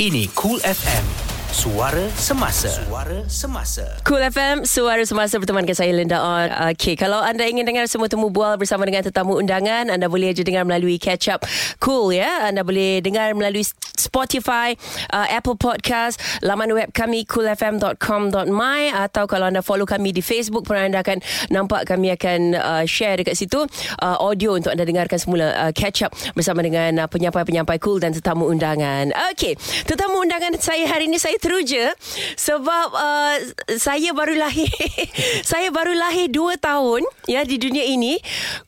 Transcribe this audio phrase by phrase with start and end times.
[0.00, 1.29] Ini Cool FM.
[1.50, 2.70] Suara semasa.
[2.70, 3.82] Suara semasa.
[4.06, 6.46] Cool FM, suara semasa bertemankan saya Linda On.
[6.70, 10.46] Okay, kalau anda ingin dengar semua temu bual bersama dengan tetamu undangan, anda boleh je
[10.46, 11.42] dengar melalui Catch Up
[11.82, 12.46] Cool ya.
[12.46, 13.66] Anda boleh dengar melalui
[13.98, 14.78] Spotify,
[15.10, 20.78] uh, Apple Podcast, laman web kami coolfm.com.my atau kalau anda follow kami di Facebook pun
[20.78, 21.18] anda akan
[21.50, 23.66] nampak kami akan uh, share dekat situ
[23.98, 28.14] uh, audio untuk anda dengarkan semula uh, Catch Up bersama dengan uh, penyampai-penyampai cool dan
[28.14, 29.10] tetamu undangan.
[29.34, 31.96] Okay, tetamu undangan saya hari ini saya teruja
[32.36, 33.36] sebab uh,
[33.80, 34.68] saya baru lahir
[35.50, 38.20] saya baru lahir 2 tahun ya di dunia ini.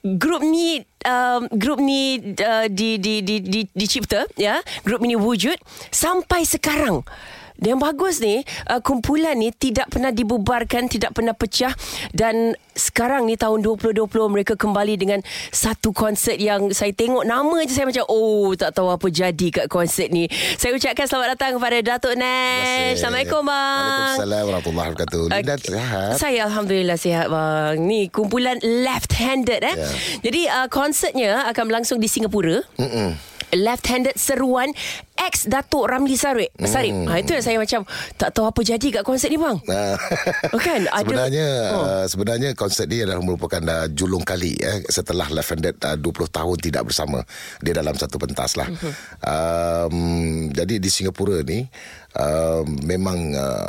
[0.03, 5.57] Grup ni um, grup ni uh, di, di di di dicipta ya grup ini wujud
[5.91, 7.05] sampai sekarang
[7.63, 11.73] yang bagus ni uh, kumpulan ni tidak pernah dibubarkan tidak pernah pecah.
[12.11, 15.21] Dan sekarang ni tahun 2020 mereka kembali dengan
[15.53, 19.67] satu konsert yang saya tengok nama je saya macam oh tak tahu apa jadi kat
[19.71, 20.27] konsert ni.
[20.59, 22.99] Saya ucapkan selamat datang kepada Datuk Nash.
[22.99, 23.79] Assalamualaikum bang.
[23.83, 25.23] Waalaikumsalam warahmatullahi wabarakatuh.
[25.31, 26.13] Linda sihat.
[26.19, 27.75] saya Alhamdulillah sihat bang.
[27.79, 29.77] Ni kumpulan left-handed eh.
[29.79, 29.89] Ya.
[30.23, 32.61] Jadi uh, konsertnya akan berlangsung di Singapura.
[32.79, 33.32] Mm-mm.
[33.53, 34.73] Left-handed seruan
[35.13, 37.85] Ex Datuk Ramli Sarip Sarip ha, Itu yang saya macam
[38.17, 39.61] Tak tahu apa jadi kat konsert ni bang.
[40.51, 40.89] Oh, kan?
[40.91, 41.79] Ada- sebenarnya Oh.
[41.79, 42.05] oh.
[42.05, 46.57] sebenarnya konsert ni adalah merupakan uh, julung kali eh setelah Left Handed uh, 20 tahun
[46.59, 47.23] tidak bersama
[47.61, 48.67] dia dalam satu pentas lah.
[48.67, 48.93] Mhm.
[49.23, 49.97] um,
[50.51, 51.65] jadi di Singapura ni
[52.17, 53.69] um, memang uh,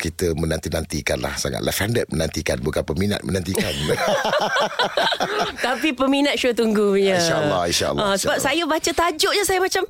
[0.00, 3.68] kita menanti-nantikan lah sangat Left Handed menantikan bukan peminat menantikan.
[5.66, 8.40] Tapi peminat sure tunggu punya InsyaAllah, insyaAllah, Ah, Sebab insyaAllah.
[8.40, 9.82] saya baca tajuk je Saya macam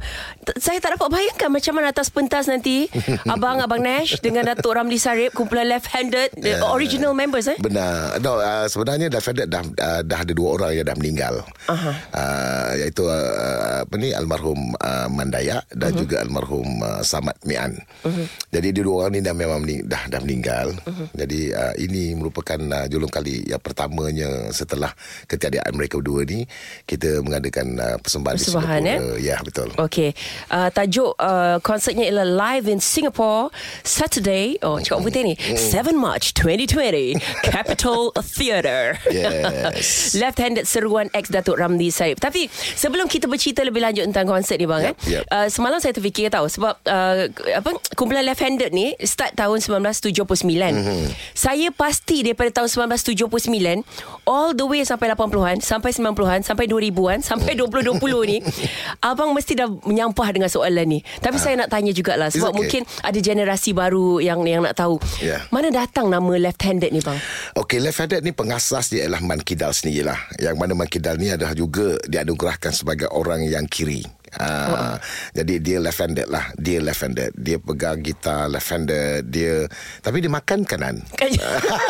[0.42, 2.90] t- Saya tak dapat bayangkan Macam mana atas pentas nanti
[3.32, 8.18] Abang Abang Nash Dengan Datuk Ramli Sarip Kumpulan left-handed the Original members eh Benar.
[8.18, 11.34] No, uh, sebenarnya Left Handed dah uh, dah ada dua orang yang dah meninggal.
[11.66, 11.90] Aha.
[12.10, 16.00] Uh, iaitu uh, apa ni almarhum uh, Mandaya dan uh-huh.
[16.00, 17.76] juga almarhum uh, Samad Mian.
[18.02, 18.26] Uh-huh.
[18.48, 20.72] Jadi dia dua orang ni dah memang mening, dah dah meninggal.
[20.86, 21.06] Uh-huh.
[21.12, 24.94] Jadi uh, ini merupakan uh, julung kali yang pertamanya setelah
[25.26, 26.46] ketiadaan mereka berdua ni
[26.86, 29.18] kita mengadakan uh, persembahan, Persembahan, di Singapura.
[29.20, 29.68] Ya, betul.
[29.76, 30.14] Okay
[30.50, 33.50] uh, Tajuk uh, konsertnya ialah Live in Singapore
[33.82, 37.16] Saturday Oh cakap putih ni 7 March 2020
[37.50, 40.14] Capitol Theatre Yes.
[40.22, 44.66] Left-handed seruan ex Datuk Ramli Saib Tapi sebelum kita bercerita lebih lanjut tentang konsert ni
[44.68, 45.24] bang Yep, eh, yep.
[45.28, 49.60] Uh, Semalam saya terfikir tahu Sebab uh, apa kumpulan left-handed ni Start tahun
[49.92, 51.06] 1979 mm-hmm.
[51.36, 53.84] Saya pasti daripada tahun 1979
[54.24, 58.38] All the way sampai 80-an Sampai 90-an Sampai 2000-an Sampai 2020 ni
[59.10, 62.58] Abang mesti dah menyampah dengan soalan ni Tapi saya nak tanya jugalah Sebab okay.
[62.58, 65.44] mungkin ada generasi baru yang yang nak tahu Yeah.
[65.52, 67.18] Mana datang nama left-handed ni bang?
[67.58, 70.16] Okey, left handed ni pengasas dia ialah Man Kidal sendirilah.
[70.40, 74.04] Yang mana Man Kidal ni adalah juga dianugerahkan sebagai orang yang kiri.
[74.38, 74.96] Uh, oh.
[75.34, 79.66] Jadi dia left handed lah Dia left handed Dia pegang gitar left handed Dia
[80.06, 81.02] Tapi dia makan kanan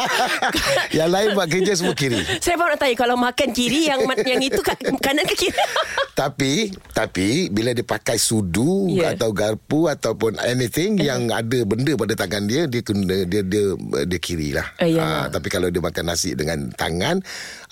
[0.97, 4.41] Yang lain buat kerja semua kiri Saya baru nak tanya Kalau makan kiri Yang yang
[4.41, 5.61] itu ka- kanan ke kiri
[6.21, 9.13] Tapi Tapi Bila dia pakai sudu Yeah.
[9.13, 9.21] yeah.
[9.21, 11.09] Atau garpu Ataupun anything uh-huh.
[11.13, 13.77] Yang ada benda pada tangan dia Dia kena Dia dia,
[14.09, 15.03] dia kiri lah Oh, ya.
[15.05, 17.21] Ah, Tapi kalau dia makan nasi dengan tangan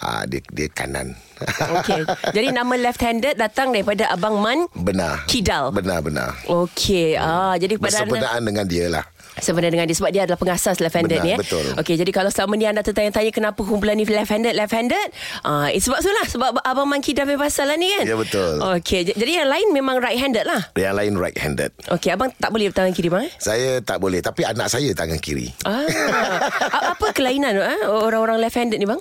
[0.02, 1.16] ah, Dia dia kanan
[1.78, 2.02] Okey.
[2.32, 5.70] Jadi nama left-handed datang daripada Abang Man Benar Kidal.
[5.70, 7.14] Benar-benar Okey.
[7.14, 9.04] Ah, jadi pada Bersempurnaan dengan dia lah
[9.38, 11.38] sebenarnya dengan dia sebab dia adalah pengasas left-handed ni eh.
[11.38, 11.62] betul.
[11.78, 15.08] Okey, jadi kalau selama ni anda tertanya-tanya kenapa kumpulan ni left-handed left-handed,
[15.46, 18.04] ah uh, sebab itulah sebab Abang Man Kidal punya pasal lah ni kan.
[18.04, 18.58] Ya, betul.
[18.58, 20.62] Okey, j- jadi yang lain memang right-handed lah.
[20.74, 23.32] Yang lain right handed Okey, abang tak boleh tangan kiri bang eh?
[23.38, 25.86] Saya tak boleh Tapi anak saya tangan kiri Ah,
[26.94, 27.86] apa kelainan eh?
[27.86, 28.98] orang-orang left-handed ni bang?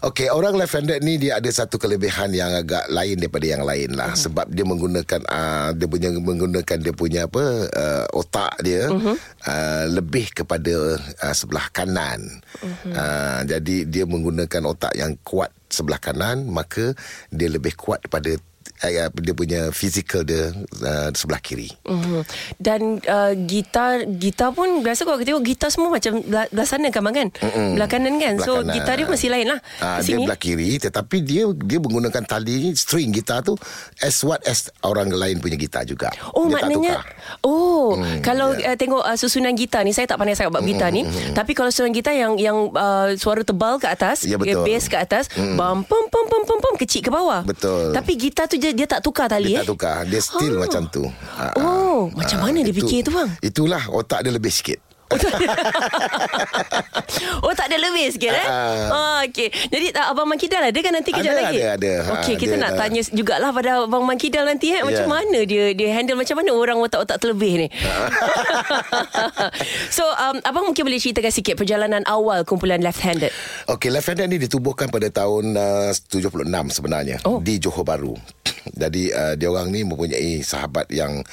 [0.00, 4.16] Okey, orang left-handed ni dia ada satu kelebihan yang agak lain daripada yang lain lah.
[4.16, 4.32] Uh-huh.
[4.32, 9.16] Sebab dia menggunakan uh, dia punya menggunakan dia punya apa uh, otak dia uh-huh.
[9.44, 12.40] uh, lebih kepada uh, sebelah kanan.
[12.64, 12.96] Uh-huh.
[12.96, 16.96] Uh, jadi dia menggunakan otak yang kuat sebelah kanan, maka
[17.28, 18.40] dia lebih kuat pada
[18.80, 21.68] dia punya fizikal dia uh, sebelah kiri.
[21.84, 22.20] Mm-hmm.
[22.56, 27.04] Dan uh, gitar gitar pun biasa kalau kita tengok gitar semua macam belah, sana kan
[27.04, 27.28] bang kan?
[27.44, 27.68] Mm-mm.
[27.76, 28.34] Belah kanan kan.
[28.36, 28.74] Belah so kanan.
[28.74, 29.60] gitar dia mesti lain lah.
[29.78, 33.54] Ah, Ke dia belah kiri tetapi dia dia menggunakan tali string gitar tu
[34.00, 36.08] as what as orang lain punya gitar juga.
[36.32, 37.04] Oh dia maknanya.
[37.44, 38.72] Oh Hmm, Kalau ya.
[38.72, 41.02] uh, tengok uh, susunan gitar ni Saya tak pandai sangat buat gitar ni
[41.32, 44.62] Tapi kalau susunan gitar Yang yang uh, suara tebal ke atas Ya, betul.
[44.62, 47.90] Bass ke atas Bam pam pam pam pam pam Kecil ke bawah Betul.
[47.90, 50.60] Tapi gitar tu dia, dia tak tukar tali Dia eh tak tukar Dia still Ah.
[50.62, 51.66] macam tu Ah, Oh,
[52.06, 52.14] ah.
[52.14, 53.28] macam mana dia fikir tu, bang?
[53.40, 54.78] Itulah otak dia lebih sikit
[55.10, 55.42] Oh tak ada
[57.42, 58.86] Oh tak lebih sikit eh Ah.
[58.88, 61.92] oh, Okay Jadi uh, Abang Mankidal ada kan nanti kejap Ada, lagi ada, ada.
[62.14, 65.10] Okay Ah, kita dia nak tanya jugalah pada Abang Mankidal nanti eh Macam Ya.
[65.10, 67.68] mana dia Dia handle macam mana Orang otak-otak terlebih ni
[69.90, 73.34] So um, Abang mungkin boleh ceritakan sikit Perjalanan awal kumpulan Left Handed
[73.66, 77.38] Okey, Left Handed ni ditubuhkan pada tahun uh, 76 sebenarnya Oh.
[77.38, 78.14] di Johor Bahru.
[78.68, 81.24] Jadi uh, dia orang ni mempunyai sahabat yang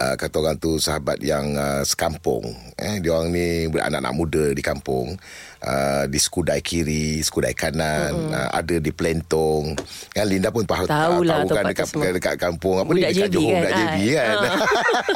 [0.00, 2.42] uh, kata orang tu sahabat yang uh, sekampung.
[2.74, 5.14] Eh dia orang ni anak-anak muda di kampung.
[5.62, 8.34] Uh, di skudai kiri, skudai kanan, mm-hmm.
[8.34, 9.78] uh, ada di Plentong.
[10.10, 12.10] Kan Linda pun tahu Tahulah tahu kan dekat semua.
[12.10, 13.62] dekat kampung apa Budak ni dekat JB Johor kan?
[13.62, 14.36] budak JB kan.
[14.42, 14.58] Ah.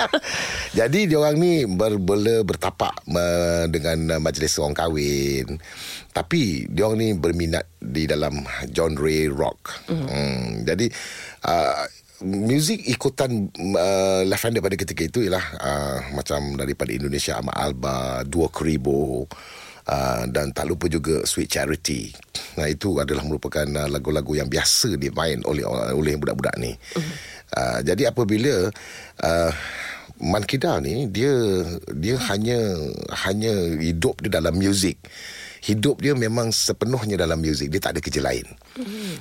[0.78, 5.58] Jadi dia orang ni berbela bertapak uh, dengan uh, majlis orang kahwin.
[6.14, 9.82] Tapi dia orang ni berminat di dalam genre rock.
[9.90, 10.06] Mm.
[10.06, 10.87] Hmm, jadi
[11.44, 11.84] uh,
[12.25, 18.25] Muzik ikutan uh, Left Handed pada ketika itu ialah uh, macam daripada Indonesia Ahmad Alba,
[18.25, 19.28] Dua Kribo
[19.88, 22.11] uh, dan tak lupa juga Sweet Charity.
[22.59, 26.75] Nah itu adalah merupakan uh, lagu-lagu yang biasa dimain oleh oleh budak-budak ni.
[27.55, 28.71] Uh, jadi apabila
[29.23, 29.50] uh,
[30.17, 31.33] Man Kidal ni dia
[31.93, 32.59] dia hanya
[33.27, 34.97] hanya hidup di dalam muzik.
[35.67, 37.69] Hidup dia memang sepenuhnya dalam muzik.
[37.69, 38.47] Dia tak ada kerja lain.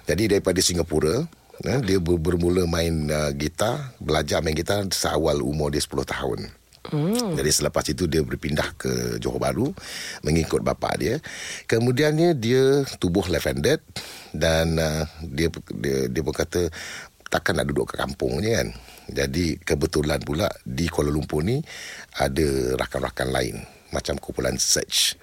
[0.05, 1.25] Jadi daripada Singapura
[1.65, 6.39] eh, dia ber- bermula main uh, gitar, belajar main gitar seawal umur dia 10 tahun.
[6.91, 7.33] Hmm.
[7.33, 9.69] Jadi selepas itu dia berpindah ke Johor Bahru
[10.21, 11.17] mengikut bapa dia.
[11.65, 13.81] Kemudiannya dia tubuh left-handed
[14.35, 16.69] dan uh, dia dia dia berkata
[17.29, 18.69] takkan nak duduk kat kampung kan.
[19.05, 21.61] Jadi kebetulan pula di Kuala Lumpur ni
[22.17, 23.55] ada rakan-rakan lain
[23.93, 25.15] macam kumpulan Search.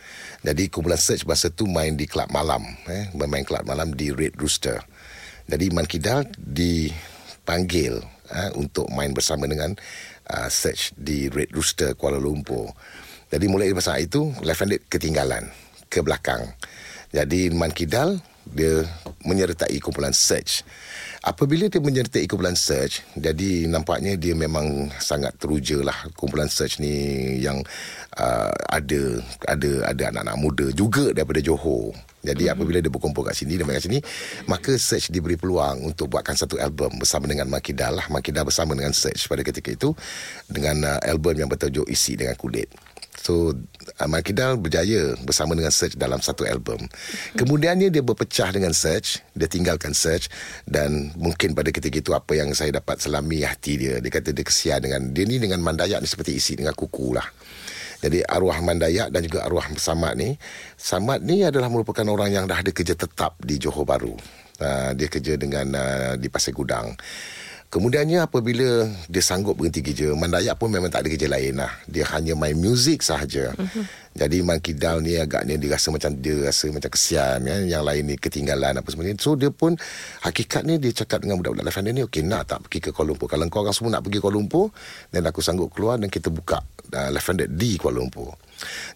[0.42, 4.38] Jadi kumpulan Search masa tu main di kelab malam eh bermain kelab malam di Red
[4.38, 4.78] Rooster.
[5.50, 7.98] Jadi Man Kidal dipanggil
[8.30, 9.74] eh, untuk main bersama dengan
[10.28, 12.70] uh, Search di Red Rooster Kuala Lumpur.
[13.32, 15.48] Jadi mulai masa itu Left Handed ketinggalan
[15.88, 16.52] ke belakang.
[17.12, 18.84] Jadi Man Kidal dia
[19.22, 20.66] menyertai kumpulan Search.
[21.22, 27.38] Apabila dia menyertai kumpulan Search, jadi nampaknya dia memang sangat teruja lah kumpulan Search ni
[27.38, 27.62] yang
[28.18, 31.94] uh, ada ada ada anak-anak muda juga daripada Johor.
[32.22, 32.54] Jadi mm-hmm.
[32.54, 33.98] apabila dia berkumpul kat sini, dia main kat sini,
[34.46, 38.06] maka Search diberi peluang untuk buatkan satu album bersama dengan Makidal lah.
[38.08, 39.90] Makidal bersama dengan Search pada ketika itu
[40.46, 42.70] dengan uh, album yang bertajuk Isi Dengan Kulit.
[43.22, 43.54] So
[44.00, 46.80] Amal Kidal berjaya bersama dengan Search dalam satu album.
[47.36, 50.32] Kemudiannya dia berpecah dengan Search, dia tinggalkan Search
[50.64, 54.00] dan mungkin pada ketika itu apa yang saya dapat selami hati dia.
[54.00, 57.28] Dia kata dia kesian dengan dia ni dengan Mandayak ni seperti isi dengan kuku lah.
[58.02, 60.34] Jadi arwah Mandayak dan juga arwah Samad ni,
[60.74, 64.18] Samad ni adalah merupakan orang yang dah ada kerja tetap di Johor Bahru.
[64.58, 66.98] Uh, dia kerja dengan uh, di Pasir Gudang.
[67.72, 71.72] Kemudiannya apabila dia sanggup berhenti kerja, Mandayak pun memang tak ada kerja lain lah.
[71.88, 73.56] Dia hanya main muzik sahaja.
[73.56, 73.84] Uh-huh.
[74.12, 77.56] Jadi Man Kidal ni agaknya dia rasa macam dia rasa macam kesian ya?
[77.64, 79.16] yang lain ni ketinggalan apa semua ni.
[79.16, 79.72] So dia pun
[80.20, 83.32] hakikatnya dia cakap dengan budak-budak Handed ni, okey nak tak pergi ke Kuala Lumpur?
[83.32, 84.68] Kalau kau orang semua nak pergi Kuala Lumpur,
[85.08, 86.60] dan aku sanggup keluar dan kita buka
[86.92, 88.36] uh, Handed di Kuala Lumpur.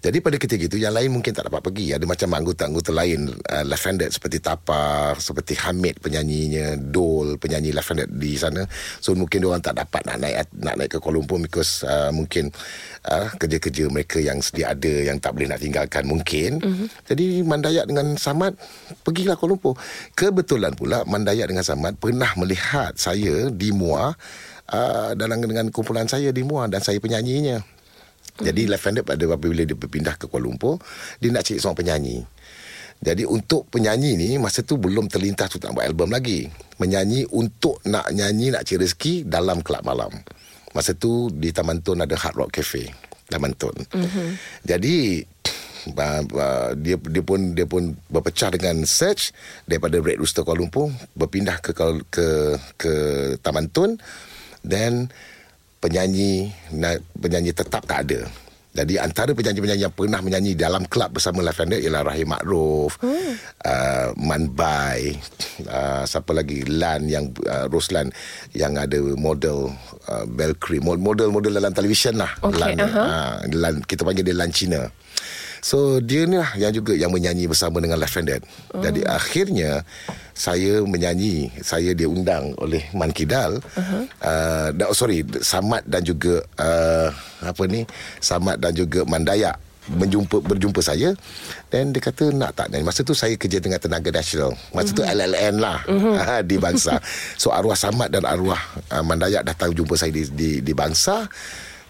[0.01, 1.97] Jadi pada ketika itu yang lain mungkin tak dapat pergi.
[1.97, 8.39] Ada macam anggota-anggota lain uh, left-handed seperti Tapa, seperti Hamid penyanyinya, Dol penyanyi left-handed di
[8.39, 8.65] sana.
[9.01, 12.53] So mungkin orang tak dapat nak naik nak naik ke Kuala Lumpur because uh, mungkin
[13.09, 16.63] uh, kerja-kerja mereka yang sedia ada yang tak boleh nak tinggalkan mungkin.
[16.63, 16.87] Mm-hmm.
[17.09, 18.55] Jadi Mandayak dengan Samad
[19.03, 19.75] pergilah Kuala Lumpur.
[20.15, 24.15] Kebetulan pula Mandayak dengan Samad pernah melihat saya di Muar
[24.71, 27.76] uh, dalam dengan kumpulan saya di Muar dan saya penyanyinya.
[28.37, 30.77] Jadi left handed pada apabila dia berpindah ke Kuala Lumpur,
[31.17, 32.19] dia nak cari seorang penyanyi.
[32.97, 36.49] Jadi untuk penyanyi ni masa tu belum terlintas untuk nak buat album lagi.
[36.81, 40.13] Menyanyi untuk nak nyanyi nak cari rezeki dalam kelab malam.
[40.73, 42.89] Masa tu di Taman Tun ada Hard Rock Cafe,
[43.29, 43.77] Taman Tun.
[43.93, 44.29] Mm-hmm.
[44.65, 44.97] Jadi
[45.97, 49.33] uh, uh, dia dia pun dia pun berpecah dengan Search
[49.69, 52.27] daripada Red Rooster Kuala Lumpur berpindah ke ke ke,
[52.81, 52.93] ke
[53.45, 54.01] Taman Tun
[54.65, 55.13] dan
[55.79, 58.27] penyanyi na- penyanyi tetap tak ada.
[58.77, 63.33] Jadi antara penyanyi-penyanyi yang pernah menyanyi dalam kelab bersama Handed ialah Rahim Makruf, hmm.
[63.65, 65.17] uh, Man Bai,
[65.65, 68.13] uh, siapa lagi Lan yang uh, Roslan
[68.53, 69.73] yang ada model
[70.13, 72.29] uh, Belcree, model-model dalam televisyen lah.
[72.45, 73.01] Okay, Lan, uh-huh.
[73.01, 74.93] uh, Lan, kita panggil dia Lan Cina.
[75.65, 78.43] So dia ni lah yang juga yang menyanyi bersama dengan Left Handed.
[78.75, 78.83] Oh.
[78.83, 79.83] Jadi akhirnya
[80.37, 83.57] saya menyanyi, saya diundang oleh Man Kidal.
[83.57, 84.05] Uh-huh.
[84.21, 87.09] Uh, sorry, Samad dan juga uh,
[87.41, 87.89] apa ni?
[88.21, 91.15] Samad dan juga Mandayak menjumpa berjumpa saya
[91.71, 94.99] dan dia kata nak tak dan masa tu saya kerja dengan tenaga nasional masa uh-huh.
[94.99, 96.43] tu LLN lah uh-huh.
[96.51, 96.99] di bangsa
[97.39, 98.59] so arwah Samad dan arwah
[98.91, 101.31] uh, Mandayak datang jumpa saya di di, di bangsa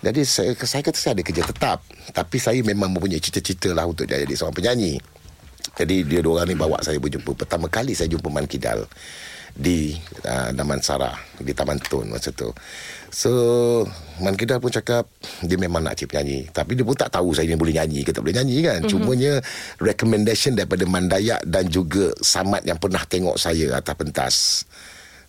[0.05, 1.81] Jadi saya, saya kata saya ada kerja tetap.
[2.13, 5.01] Tapi saya memang mempunyai cita-cita lah Untuk jadi seorang penyanyi.
[5.77, 7.37] Jadi dia dua orang ni bawa saya berjumpa.
[7.37, 8.89] Pertama kali saya jumpa Man Kidal
[9.53, 9.93] Di
[10.25, 12.49] uh, Damansara Di Taman Tun masa tu.
[13.13, 13.33] So
[14.25, 15.09] Man Kidal pun cakap
[15.45, 16.49] Dia memang nak cip penyanyi.
[16.49, 18.79] Tapi dia pun tak tahu Saya ni boleh nyanyi ke tak boleh nyanyi kan.
[18.85, 18.93] Mm-hmm.
[18.93, 19.33] Cumanya
[19.81, 24.37] Recommendation daripada Mandayak Dan juga Samad yang pernah tengok saya Atas pentas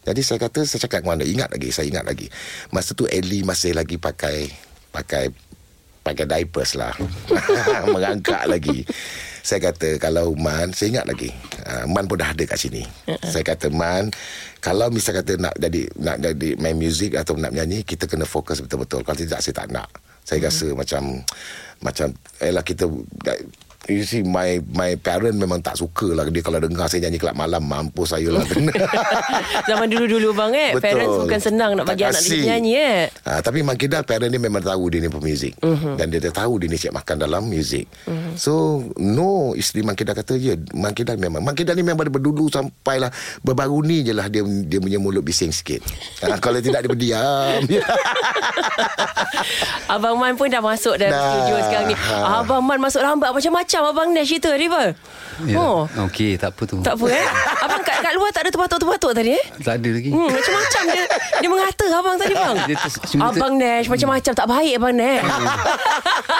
[0.07, 2.31] jadi saya kata saya cakap mana ingat lagi saya ingat lagi.
[2.71, 4.47] Masa tu Ellie masih lagi pakai
[4.95, 5.27] pakai
[5.99, 6.95] pakai diapers lah.
[7.91, 8.87] Mengangkat lagi.
[9.43, 11.27] Saya kata kalau Man saya ingat lagi.
[11.67, 12.87] Uh, Man pun dah ada kat sini.
[13.03, 13.19] Uh-uh.
[13.27, 14.07] saya kata Man
[14.63, 18.63] kalau misal kata nak jadi nak jadi main music atau nak nyanyi kita kena fokus
[18.63, 19.03] betul-betul.
[19.03, 19.91] Kalau tidak saya tak nak.
[20.23, 20.47] Saya uh-huh.
[20.47, 21.03] rasa macam
[21.83, 22.07] macam
[22.39, 22.87] elah kita
[23.87, 27.39] You see my my parent memang tak suka lah dia kalau dengar saya nyanyi kelab
[27.39, 28.43] malam mampus saya lah.
[29.69, 30.71] Zaman dulu-dulu bang eh?
[30.75, 30.85] Betul.
[30.91, 33.01] Parents bukan senang nak bagi tak anak dia nyanyi eh?
[33.23, 35.95] Ha, Tapi Mak Kidal parent dia memang tahu dia ni pemuzik uh-huh.
[35.95, 38.33] Dan dia, dia tahu dia ni siap makan dalam muzik uh-huh.
[38.35, 42.51] So no isteri Mak Kidal kata ya Mak Kidal memang Mak Kidal ni memang berdulu
[42.51, 43.11] sampailah
[43.43, 45.81] Berbaru ni je lah dia, dia punya mulut bising sikit.
[46.23, 47.59] Ha, Kalau tidak dia berdiam.
[49.87, 51.95] Abang Man pun dah masuk dalam nah, studio sekarang ni.
[51.95, 52.43] Ha.
[52.43, 54.83] Abang Man masuk lambat macam-macam macam Abang Nash cerita tadi apa?
[55.45, 55.57] Ya.
[55.61, 55.85] Oh.
[56.09, 56.81] Okey, tak apa tu.
[56.81, 57.25] Tak apa eh.
[57.61, 59.45] Abang kat, kat luar tak ada terbatuk-terbatuk tadi eh?
[59.61, 60.09] Tak ada lagi.
[60.09, 61.05] Hmm, macam-macam dia.
[61.37, 62.55] Dia mengata abang tadi bang.
[62.57, 62.77] Ter,
[63.21, 63.61] abang ter...
[63.61, 65.23] Nash macam-macam tak baik abang Nash.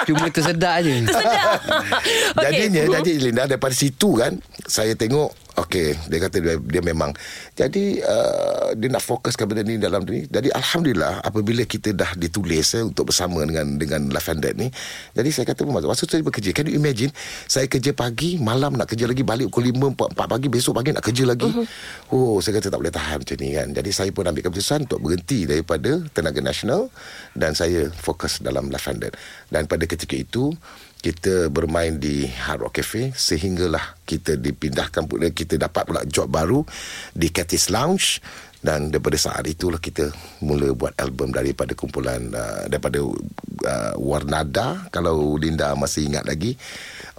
[0.09, 0.93] Cuma tersedak je.
[1.05, 1.41] Tersedak.
[1.45, 2.41] okay.
[2.41, 2.93] Jadinya, hmm.
[2.97, 4.33] jadi Linda daripada situ kan,
[4.65, 7.09] saya tengok Okey, dia kata dia, dia memang.
[7.57, 10.29] Jadi uh, dia nak fokuskan benda ni dalam ni.
[10.29, 14.69] Jadi alhamdulillah apabila kita dah ditulis eh, untuk bersama dengan dengan Lavender ni.
[15.17, 17.09] Jadi saya kata masa masa saya bekerja, can you imagine
[17.49, 20.93] saya kerja pagi, malam nak kerja lagi balik pukul 5 4, 4 pagi besok pagi
[20.93, 21.49] nak kerja lagi.
[21.49, 21.65] Uh-huh.
[22.13, 23.67] Oh, saya kata tak boleh tahan macam ni kan.
[23.73, 26.93] Jadi saya pun ambil keputusan untuk berhenti daripada Tenaga Nasional
[27.33, 29.09] dan saya fokus dalam Lavender.
[29.49, 30.53] Dan pada ketika itu
[30.97, 36.65] kita bermain di Hard Rock Cafe sehinggalah kita dipindahkan pula kita dapat pula job baru
[37.13, 38.19] di Catis Lounge.
[38.57, 40.09] Dan daripada saat itulah kita
[40.41, 44.89] mula buat album daripada kumpulan uh, daripada uh, Warnada.
[44.89, 46.57] Kalau Linda masih ingat lagi.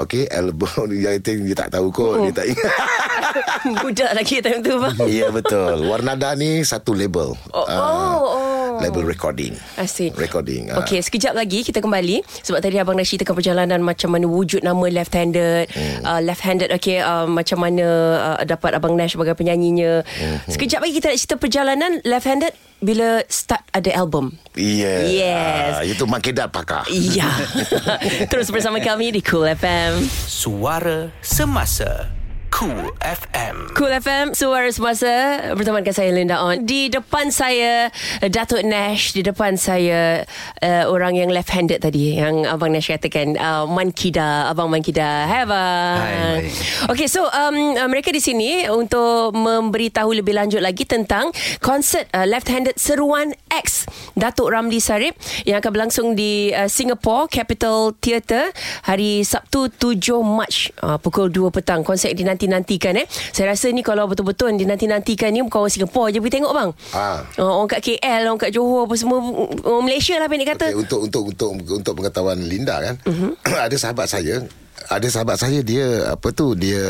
[0.03, 2.23] Okey album yang dia tak tahu kot oh.
[2.27, 2.75] dia tak ingat.
[3.87, 5.87] Budak lagi time tu bang ya betul.
[5.87, 7.39] Warnada ni satu label.
[7.55, 9.53] Oh, uh, oh, oh label recording.
[9.77, 10.15] Asyik.
[10.15, 10.71] Recording.
[10.71, 10.83] Ah.
[10.83, 14.87] Okey, sekejap lagi kita kembali sebab tadi abang dah ceritakan perjalanan macam mana wujud nama
[14.91, 16.03] left-handed, hmm.
[16.07, 17.87] uh, left-handed okey uh, macam mana
[18.39, 20.03] uh, dapat abang Nash sebagai penyanyinya.
[20.05, 20.39] Hmm.
[20.51, 24.39] Sekejap lagi kita nak cerita perjalanan left-handed bila start ada album.
[24.55, 25.03] Yeah.
[25.07, 25.71] Yes.
[25.79, 26.87] Uh, itu makedat pakar.
[26.91, 27.27] Iya.
[28.31, 30.07] Terus bersama kami di Cool FM.
[30.27, 32.18] Suara semasa.
[32.59, 36.59] Cool FM Cool FM Suara semasa Bersama dengan saya Linda On.
[36.59, 37.87] Di depan saya
[38.19, 40.27] Datuk Nash Di depan saya
[40.59, 45.31] uh, Orang yang left-handed tadi Yang Abang Nash katakan uh, Man Kida Abang Man Kida
[45.31, 45.99] Hai Abang.
[46.03, 46.51] Hai
[46.91, 51.31] Okay so um, uh, Mereka di sini Untuk memberitahu lebih lanjut lagi Tentang
[51.63, 53.87] Konsert uh, Left-handed Seruan X
[54.19, 55.15] Datuk Ramli Sarip
[55.47, 58.51] Yang akan berlangsung di uh, Singapore Capital Theatre
[58.83, 59.95] Hari Sabtu 7
[60.27, 60.51] Mac
[60.83, 61.87] uh, Pukul 2 petang.
[61.87, 63.07] Konsert di dinanti-nantikan eh.
[63.09, 66.71] Saya rasa ni kalau betul-betul dinanti-nantikan ni bukan orang Singapura je pergi tengok bang.
[66.97, 67.07] Ha.
[67.37, 69.21] Uh, orang kat KL, orang kat Johor apa semua
[69.69, 70.67] orang Malaysia lah pendek kata.
[70.73, 72.97] Okay, untuk untuk untuk untuk pengetahuan Linda kan.
[73.05, 73.37] Uh-huh.
[73.69, 74.41] ada sahabat saya
[74.89, 76.81] ada sahabat saya dia apa tu dia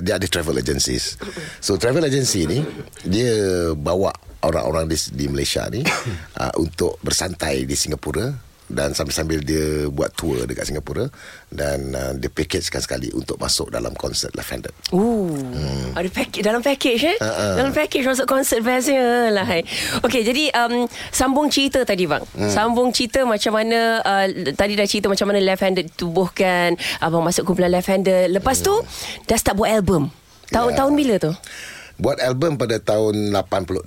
[0.00, 1.18] dia ada travel agencies.
[1.58, 2.62] So travel agency ni
[3.02, 3.32] dia
[3.74, 5.82] bawa orang-orang di, di Malaysia ni
[6.38, 11.10] uh, untuk bersantai di Singapura dan sambil-sambil dia buat tour dekat Singapura
[11.50, 14.70] dan uh, dia packagekan sekali untuk masuk dalam konsert Lavender.
[14.94, 15.34] Ooh.
[15.34, 15.98] Hmm.
[15.98, 17.16] Ada package dalam package eh?
[17.18, 17.54] Uh-uh.
[17.58, 19.44] Dalam package masuk konsert bestnya lah.
[19.44, 19.66] Hai.
[20.06, 22.22] Okey, jadi um, sambung cerita tadi bang.
[22.38, 22.50] Hmm.
[22.50, 27.74] Sambung cerita macam mana uh, tadi dah cerita macam mana Lavender tubuhkan abang masuk kumpulan
[27.74, 28.30] Lavender.
[28.30, 28.66] Lepas hmm.
[28.70, 28.74] tu
[29.26, 30.08] dah start buat album.
[30.50, 30.98] Tahun-tahun ya.
[30.98, 31.32] bila tu?
[32.00, 33.86] Buat album pada tahun 86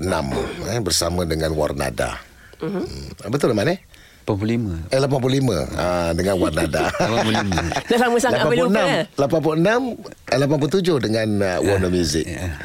[0.70, 2.22] eh, bersama dengan Warnada.
[2.62, 2.84] Uh-huh.
[2.84, 3.32] Hmm.
[3.32, 3.76] Betul mana?
[3.76, 3.93] Eh?
[4.26, 11.60] 85 Eh 85 ah, Dengan Warnada 85 Dah sama sangat 86 86 87 Dengan uh,
[11.62, 12.26] Warner yeah, Music.
[12.26, 12.56] Yeah.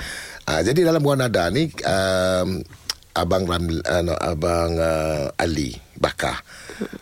[0.48, 2.62] Ah, Jadi dalam Warnada ni um,
[3.18, 6.38] Abang Ram, uh, no, Abang uh, Ali Bakar.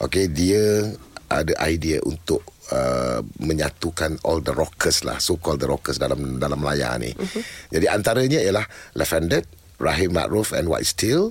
[0.01, 0.91] Okay Dia
[1.29, 6.59] ada idea untuk Uh, menyatukan all the rockers lah so called the rockers dalam dalam
[6.67, 7.15] layar ni.
[7.15, 7.39] Uh-huh.
[7.71, 8.67] jadi antaranya ialah
[8.99, 9.47] Lavender
[9.79, 11.31] Rahim Ma'ruf and White Steel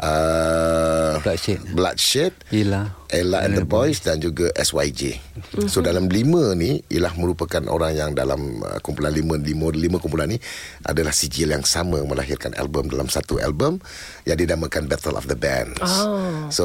[0.00, 1.60] uh, Bloodshed.
[1.70, 2.94] Bloodshed Ella.
[3.14, 5.22] Ella and the Boys dan juga SYJ.
[5.38, 5.70] Mhm.
[5.70, 10.34] So dalam lima ni ialah merupakan orang yang dalam uh, kumpulan lima, lima lima kumpulan
[10.34, 10.38] ni
[10.82, 13.78] adalah sijil yang sama melahirkan album dalam satu album
[14.26, 15.78] yang dinamakan Battle of the Bands.
[15.78, 16.50] Oh.
[16.50, 16.64] So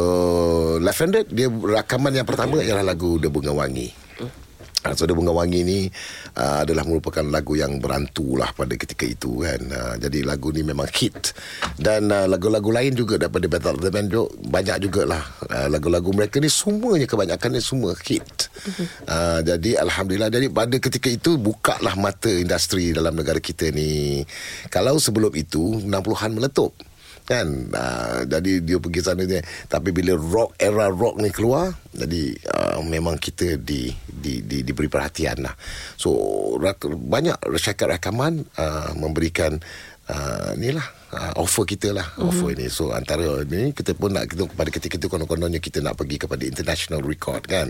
[0.82, 4.09] Left Handed dia rakaman yang pertama ialah lagu The Bunga Wangi.
[4.80, 5.80] Ah, So The Bunga Wangi ni
[6.40, 9.60] uh, adalah merupakan lagu yang berantu lah pada ketika itu kan.
[9.68, 11.36] Uh, jadi lagu ni memang hit.
[11.76, 15.20] Dan uh, lagu-lagu lain juga daripada Battle of the Band tu banyak jugalah.
[15.52, 18.48] Uh, lagu-lagu mereka ni semuanya kebanyakan ni semua hit.
[19.04, 20.32] Uh, jadi Alhamdulillah.
[20.32, 24.24] Jadi pada ketika itu bukalah mata industri dalam negara kita ni.
[24.72, 26.72] Kalau sebelum itu 60-an meletup
[27.30, 27.48] kan?
[27.70, 32.82] Uh, jadi dia pergi sana dia tapi bila rock era rock ni keluar jadi uh,
[32.82, 35.54] memang kita di, di di diberi perhatian lah.
[35.94, 36.12] So
[36.58, 39.62] rak, banyak syarikat rakaman uh, memberikan
[40.10, 42.28] uh, ni lah uh, offer kita lah mm-hmm.
[42.30, 46.00] offer ni so antara ni kita pun nak kita pada ketika itu konon-kononnya kita nak
[46.00, 47.70] pergi kepada international record kan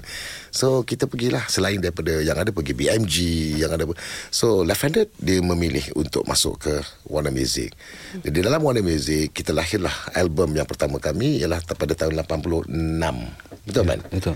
[0.51, 3.15] so kita pergilah selain daripada yang ada pergi BMG
[3.59, 3.87] yang ada
[4.29, 6.73] so left handed dia memilih untuk masuk ke
[7.07, 7.71] Warner Music
[8.21, 12.69] jadi dalam Warner Music kita lahirlah album yang pertama kami ialah pada tahun 86
[13.67, 14.35] betul kan Betul.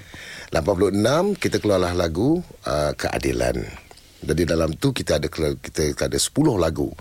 [0.53, 2.37] 86 kita keluarlah lagu
[2.69, 3.57] uh, keadilan.
[4.23, 6.93] Jadi dalam tu kita ada kita ada 10 lagu.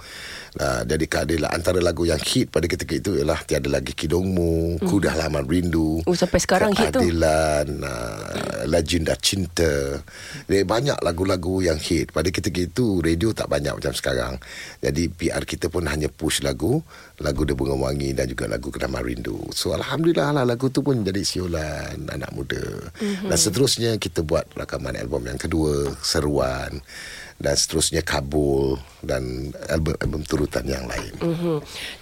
[0.52, 5.00] Uh, jadi keadilan antara lagu yang hit pada ketika itu ialah tiada lagi kidongmu, ku
[5.00, 6.04] dah lama rindu.
[6.04, 7.00] Oh, sampai sekarang hit tu.
[7.00, 9.96] keadilan, uh, legenda cinta.
[10.44, 12.12] Jadi banyak lagu-lagu yang hit.
[12.12, 14.36] Pada ketika itu radio tak banyak macam sekarang.
[14.84, 16.84] Jadi PR kita pun hanya push lagu,
[17.22, 19.48] lagu Dia Bunga Wangi dan juga lagu Kedama Rindu.
[19.54, 22.90] So alhamdulillah lah lagu tu pun jadi siulan anak muda.
[22.98, 23.30] Mm-hmm.
[23.30, 26.82] Dan seterusnya kita buat rakaman album yang kedua, Seruan
[27.42, 31.10] dan seterusnya Kabul dan album-album turutan yang lain.
[31.18, 31.56] Mhm.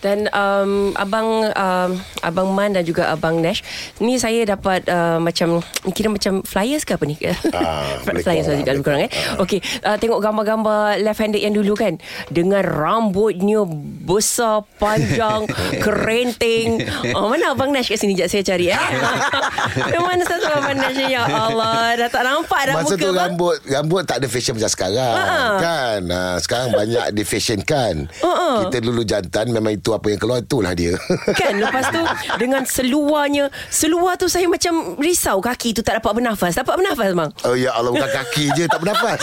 [0.04, 3.64] Dan um, abang um, abang Man dan juga abang Nash
[4.04, 5.64] ni saya dapat uh, macam
[5.96, 7.16] kira macam flyers ke apa ni?
[7.56, 9.10] Ah, lebih flyers lah, lebih kurang eh.
[9.40, 11.96] Okey, uh, tengok gambar-gambar left handed yang dulu kan
[12.28, 13.64] dengan rambutnya
[14.04, 15.10] besar, panjang,
[15.85, 16.83] kerenting.
[17.12, 18.79] Oh, mana abang Nash kat sini jap saya cari eh.
[20.00, 21.07] Mana satu abang Nash ni?
[21.09, 23.19] ya Allah, dah tak nampak dah Masa muka tu bang.
[23.21, 25.38] rambut Rambut tak ada fashion macam sekarang Ha.
[25.57, 28.67] Kan ha, Sekarang banyak difashionkan Ha-ha.
[28.67, 30.95] Kita dulu jantan Memang itu apa yang keluar Itulah dia
[31.40, 32.02] Kan lepas tu
[32.37, 37.31] Dengan seluarnya Seluar tu saya macam Risau kaki tu tak dapat bernafas Dapat bernafas bang
[37.45, 39.21] Oh ya Allah Bukan kaki je Tak bernafas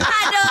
[0.00, 0.48] Aduh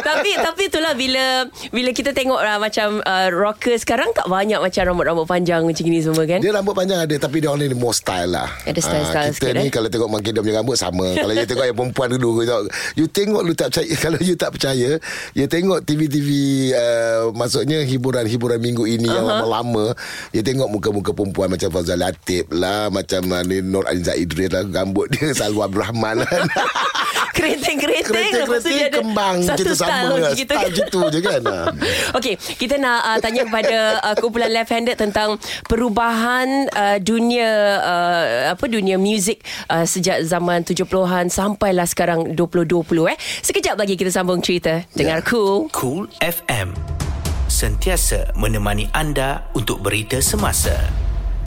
[0.00, 1.24] Tapi Tapi itulah bila
[1.70, 6.00] Bila kita tengok lah Macam uh, rocker sekarang Tak banyak macam Rambut-rambut panjang Macam ni
[6.00, 9.28] semua kan Dia rambut panjang ada Tapi dia orang ni more style lah Ada style-style
[9.28, 9.72] Ah, Kita sikit, ni eh?
[9.72, 12.62] Kalau tengok Mak punya rambut Sama Kalau you tengok yang perempuan dulu you tengok,
[12.94, 14.90] You tengok lu tak percaya Kalau you tak percaya
[15.32, 16.28] You tengok TV-TV
[16.72, 19.40] uh, Maksudnya Hiburan-hiburan minggu ini Yang Uh-huh.
[19.40, 19.86] lama-lama
[20.36, 24.62] You tengok muka-muka perempuan Macam Fazal Latif lah Macam uh, ni Nur Aliza Idris lah
[24.64, 26.28] Rambut dia Salwa Abdul Rahman lah
[27.44, 31.00] Lepas tu dia Kereta-kereta ada kembang Satu Kita style sama macam lah gitu Style gitu
[31.12, 31.68] je kan Ah.
[32.18, 35.36] Okey, kita nak uh, tanya kepada uh, kumpulan Left Handed tentang
[35.68, 37.50] perubahan uh, dunia
[37.84, 38.24] uh,
[38.56, 43.16] apa dunia muzik uh, sejak zaman 70-an sampailah sekarang 2020 eh.
[43.18, 44.80] Sekejap lagi kita sambung cerita.
[44.96, 45.68] Dengar cool.
[45.74, 46.72] Cool FM.
[47.46, 51.03] Sentiasa menemani anda untuk berita semasa.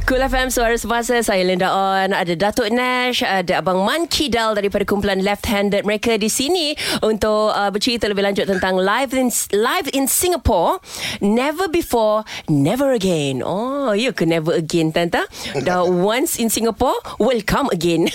[0.07, 1.19] Cool FM Suara Semasa.
[1.19, 2.15] Saya Linda On.
[2.15, 6.71] Ada Datuk Nash Ada Abang Man Kidal Daripada kumpulan Left Handed Mereka di sini
[7.03, 10.79] Untuk uh, bercerita lebih lanjut Tentang live in, live in Singapore.
[11.19, 13.43] Never before Never again.
[13.43, 15.27] Oh you can never again Tanta.
[15.67, 15.83] Dah
[16.15, 18.07] once in Singapore Welcome again.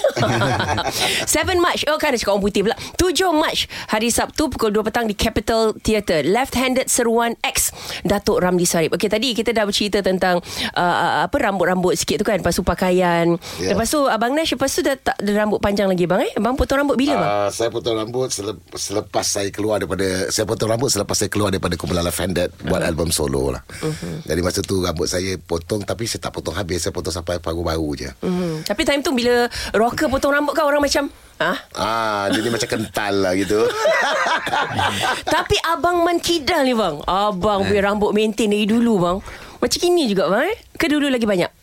[1.28, 1.28] 7
[1.60, 1.84] March.
[1.92, 2.76] Oh kan cakap orang putih pula.
[2.96, 6.24] 7 March Hari Sabtu Pukul 2 petang Di Capital Theatre.
[6.24, 7.68] Left Handed Seruan X
[8.00, 8.96] Datuk Ramli Sarip.
[8.96, 10.40] Okay tadi kita dah bercerita Tentang
[10.72, 13.74] uh, Apa rambut-rambut sikit tu kan Lepas tu pakaian Ya.
[13.74, 16.54] Lepas tu Abang Nash Lepas tu dah tak ada rambut panjang lagi bang eh Abang
[16.54, 17.30] potong rambut bila bang?
[17.32, 21.50] Uh, saya potong rambut selep, selepas saya keluar daripada saya potong rambut selepas saya keluar
[21.50, 23.62] daripada kumpulan Left Handed buat album solo lah.
[23.80, 24.22] Uh-huh.
[24.22, 27.88] Jadi masa tu rambut saya potong tapi saya tak potong habis, saya potong sampai paru-baru
[27.96, 28.10] je.
[28.20, 28.60] Hmm.
[28.62, 31.08] Tapi time tu bila Rocker potong rambut kan Orang macam
[31.40, 33.58] Ah, Ah, jadi macam kental lah gitu.
[35.34, 39.16] Tapi abang Man Kidal ni bang Abang punya rambut maintain dari dulu bang
[39.58, 41.61] Macam gini juga bang eh Ke dulu lagi banyak?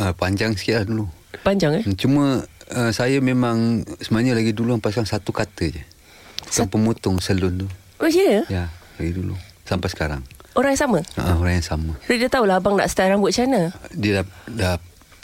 [0.00, 1.04] Uh, panjang sikit lah dulu.
[1.40, 5.82] Panjang eh Cuma uh, saya memang sebenarnya lagi dulu pasang satu kata je.
[6.42, 7.68] Bukan pemotong salon tu.
[8.00, 8.40] Oh ya?
[8.48, 8.64] Ya,
[8.96, 9.36] dari dulu.
[9.62, 10.24] Sampai sekarang.
[10.50, 10.98] Orang yang sama?
[11.14, 11.92] Uh, orang yang sama.
[12.02, 14.74] So, dia tahulah abang nak style rambut macam mana Dia dah dah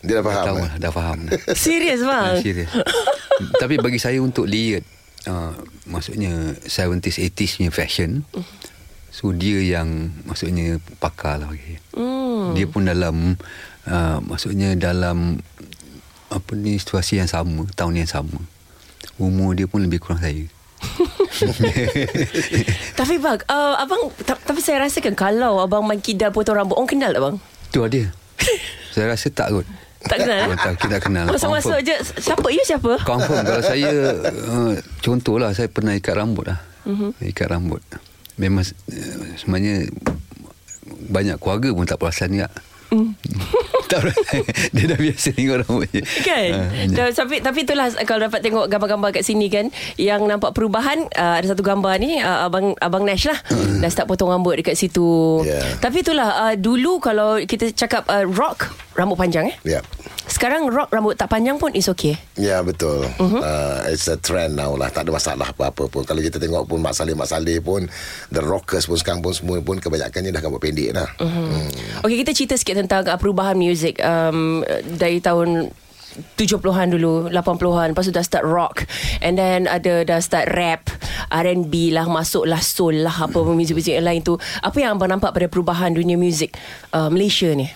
[0.04, 0.44] Dia dah faham.
[0.44, 0.62] tahu eh?
[0.62, 1.18] lah, dah faham.
[1.24, 1.32] dah.
[1.58, 2.34] Serius Ah, bang?
[2.38, 2.70] serius.
[3.62, 4.84] Tapi bagi saya untuk layered
[5.24, 8.10] uh, maksudnya 70s 80s punya fashion
[9.08, 11.80] So dia yang maksudnya pakar lah bagi.
[11.90, 12.52] Hmm.
[12.52, 13.40] Dia pun dalam
[13.88, 15.40] uh, maksudnya dalam
[16.31, 18.38] apa ni situasi yang sama, tahun yang sama.
[19.16, 20.44] Umur dia pun lebih kurang saya.
[23.01, 26.90] Tapi bang, uh, abang ta- tapi saya rasakan kalau abang main kidal potong rambut, orang
[26.90, 27.37] kenal tak bang?
[27.72, 28.07] Tu lah dia.
[28.92, 29.66] saya rasa tak kot.
[30.07, 30.53] Tak kenal?
[30.53, 31.25] Oh, tak, kita kenal.
[31.35, 32.46] Masuk-masuk je Siapa?
[32.53, 32.92] You siapa?
[33.03, 33.90] Confirm kalau saya
[34.53, 34.72] uh,
[35.03, 36.61] contohlah saya pernah ikat rambut lah.
[36.87, 37.11] Uh-huh.
[37.18, 37.83] Ikat rambut.
[38.38, 39.90] Memang uh, sebenarnya
[41.11, 42.49] banyak keluarga pun tak perasan juga.
[42.87, 43.18] Mm.
[43.90, 44.01] tak.
[44.70, 46.03] Dia dah biasa tengok rambut je.
[46.22, 46.96] Kan Ah, hanya.
[47.01, 51.35] uh, tapi tapi itulah kalau dapat tengok gambar-gambar kat sini kan yang nampak perubahan uh,
[51.37, 53.38] ada satu gambar ni uh, abang abang Nash lah
[53.79, 55.42] dah start potong rambut dekat situ.
[55.42, 55.79] Yeah.
[55.79, 59.56] Tapi itulah uh, dulu kalau kita cakap uh, rock rambut panjang eh.
[59.62, 59.80] Ya.
[60.26, 62.18] Sekarang rock rambut tak panjang pun is okay.
[62.35, 63.06] Ya betul.
[63.06, 63.38] Uh-huh.
[63.38, 64.90] Uh, it's a trend now lah.
[64.90, 66.02] Tak ada masalah apa-apa pun.
[66.02, 67.87] Kalau kita tengok pun Mak Saleh Mak Saleh pun
[68.32, 71.09] the rockers pun sekarang pun semua pun kebanyakannya dah rambut pendek dah.
[71.20, 71.46] Uh-huh.
[71.52, 71.68] Hmm.
[72.09, 74.64] Okey kita cerita sikit tentang uh, perubahan muzik um,
[74.96, 75.70] dari tahun
[76.37, 78.88] 70-an dulu 80-an Lepas tu dah start rock
[79.20, 80.88] And then ada dah start rap
[81.28, 85.46] R&B lah Masuklah soul lah Apa muzik-muzik yang lain tu Apa yang abang nampak pada
[85.50, 86.56] perubahan dunia muzik
[86.96, 87.68] uh, Malaysia ni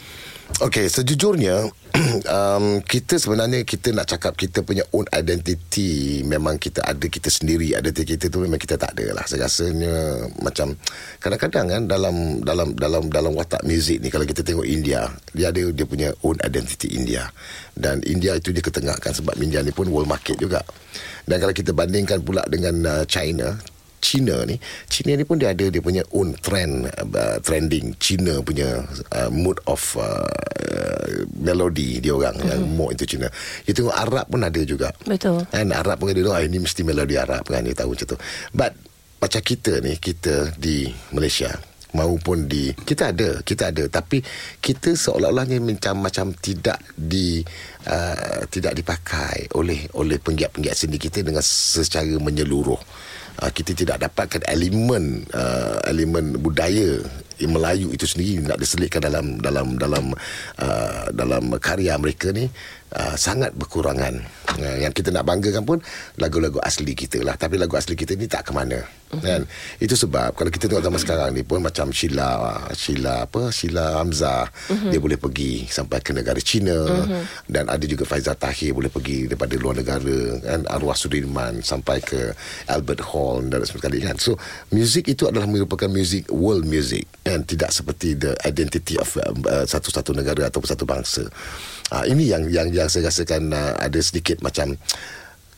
[0.59, 1.71] Okay, sejujurnya
[2.37, 7.71] um, kita sebenarnya kita nak cakap kita punya own identity memang kita ada kita sendiri
[7.71, 9.25] identiti kita tu memang kita tak ada lah.
[9.31, 10.75] Saya rasanya macam
[11.23, 15.63] kadang-kadang kan dalam dalam dalam dalam watak muzik ni kalau kita tengok India dia ada
[15.71, 17.31] dia punya own identity India.
[17.79, 20.61] Dan India itu dia ketengahkan sebab India ni pun world market juga.
[21.25, 23.55] Dan kalau kita bandingkan pula dengan uh, China
[24.01, 24.57] China ni
[24.89, 27.95] China ni pun dia ada dia punya own trend uh, trending.
[28.01, 28.83] China punya
[29.13, 30.27] uh, mood of uh,
[31.37, 32.51] melody dia orang mm-hmm.
[32.51, 33.29] yang more into China.
[33.69, 34.91] You tengok Arab pun ada juga.
[35.05, 35.45] Betul.
[35.49, 38.19] kan Arab pun dia tahu ah, ini mesti melodi Arab kan dia tahu macam tu.
[38.57, 38.73] But
[39.21, 41.53] macam kita ni kita di Malaysia
[41.93, 43.85] maupun di kita ada kita ada.
[43.91, 44.23] Tapi
[44.63, 47.43] kita seolah-olahnya macam macam tidak di
[47.87, 52.79] uh, tidak dipakai oleh oleh penggiat-penggiat seni kita dengan secara menyeluruh
[53.41, 57.01] uh, kita tidak dapatkan elemen uh, elemen budaya
[57.41, 60.13] Melayu itu sendiri nak diselitkan dalam dalam dalam
[60.61, 62.53] uh, dalam karya mereka ni
[62.97, 64.23] uh, sangat berkurangan.
[64.59, 65.79] Uh, yang kita nak banggakan pun
[66.19, 67.39] lagu-lagu asli kita lah.
[67.39, 68.83] Tapi lagu asli kita ni tak ke mana.
[69.11, 69.27] Uh-huh.
[69.27, 69.43] Kan?
[69.83, 74.47] Itu sebab kalau kita tengok zaman sekarang ni pun macam Sheila Sheila apa Sheila Hamzah
[74.47, 74.91] uh-huh.
[74.95, 77.23] dia boleh pergi sampai ke negara China uh-huh.
[77.51, 82.31] dan ada juga Faizal Tahir boleh pergi daripada luar negara kan arwah Sudirman sampai ke
[82.71, 84.17] Albert Hall dan sebagainya kan.
[84.23, 84.39] So
[84.71, 90.15] music itu adalah merupakan music world music kan tidak seperti the identity of uh, satu-satu
[90.15, 91.27] negara ataupun satu bangsa.
[91.91, 94.79] Uh, ini yang yang yang saya rasakan uh, ada sedikit macam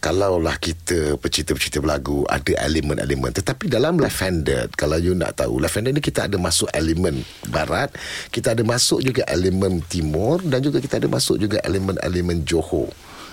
[0.03, 3.31] kalaulah kita pecinta-pecinta berlagu ada elemen-elemen.
[3.31, 7.23] Tetapi dalam Lavender kalau you nak tahu Lavender ni kita ada masuk elemen
[7.55, 7.95] barat
[8.35, 12.91] kita ada masuk juga elemen timur dan juga kita ada masuk juga elemen-elemen Johor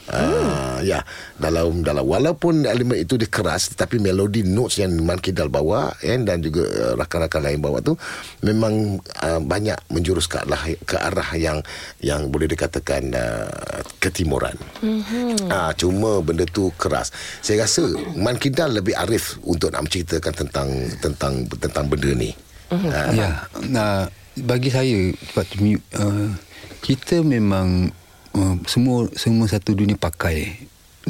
[0.09, 0.81] Hmm.
[0.81, 1.05] ya
[1.37, 6.25] dalam dalam walaupun elemen itu dia keras tetapi melodi notes yang Man Kidal bawa kan,
[6.25, 7.93] dan juga uh, rakan-rakan lain bawa tu
[8.41, 11.61] memang uh, banyak menjurus ke arah ke arah yang
[12.01, 14.57] yang boleh dikatakan uh, ketimuran.
[14.81, 15.45] Mm-hmm.
[15.45, 17.13] Uh, cuma benda tu keras.
[17.45, 17.85] Saya rasa
[18.17, 22.33] Man Kidal lebih arif untuk nak menceritakan tentang tentang tentang benda ni.
[22.73, 22.89] Mm-hmm.
[22.89, 23.29] Uh, Ya,
[23.67, 24.07] nah,
[24.41, 26.33] bagi saya waktu uh,
[26.81, 27.91] kita memang
[28.39, 30.55] uh, semua semua satu dunia pakai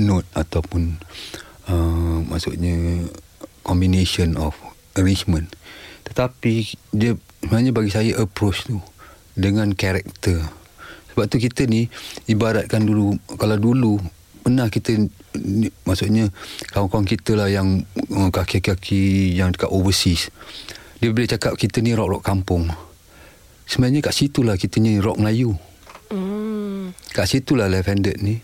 [0.01, 0.97] note ataupun
[1.69, 3.05] uh, maksudnya
[3.61, 4.57] combination of
[4.97, 5.53] arrangement.
[6.09, 7.13] Tetapi dia
[7.45, 8.81] sebenarnya bagi saya approach tu
[9.37, 10.41] dengan karakter.
[11.13, 11.85] Sebab tu kita ni
[12.25, 14.01] ibaratkan dulu kalau dulu
[14.41, 14.97] pernah kita
[15.85, 16.33] maksudnya
[16.73, 20.33] kawan-kawan kita lah yang uh, kaki-kaki yang dekat overseas
[20.99, 22.67] dia boleh cakap kita ni rock-rock kampung.
[23.63, 25.55] Sebenarnya kat situlah kita ni rock Melayu.
[27.11, 28.37] Kat situlah Lavender ni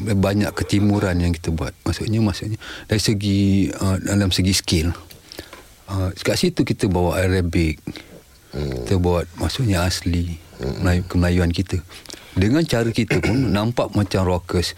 [0.00, 1.76] banyak ketimuran yang kita buat.
[1.84, 2.56] Maksudnya maksudnya
[2.88, 4.88] dari segi uh, dalam segi skill.
[5.90, 7.76] Uh, kat situ kita bawa Arabic.
[8.52, 8.84] Hmm.
[8.84, 10.80] Kita buat maksudnya asli hmm.
[10.80, 11.76] Melayu, kemelayuan kita.
[12.32, 14.72] Dengan cara kita pun nampak macam rockers.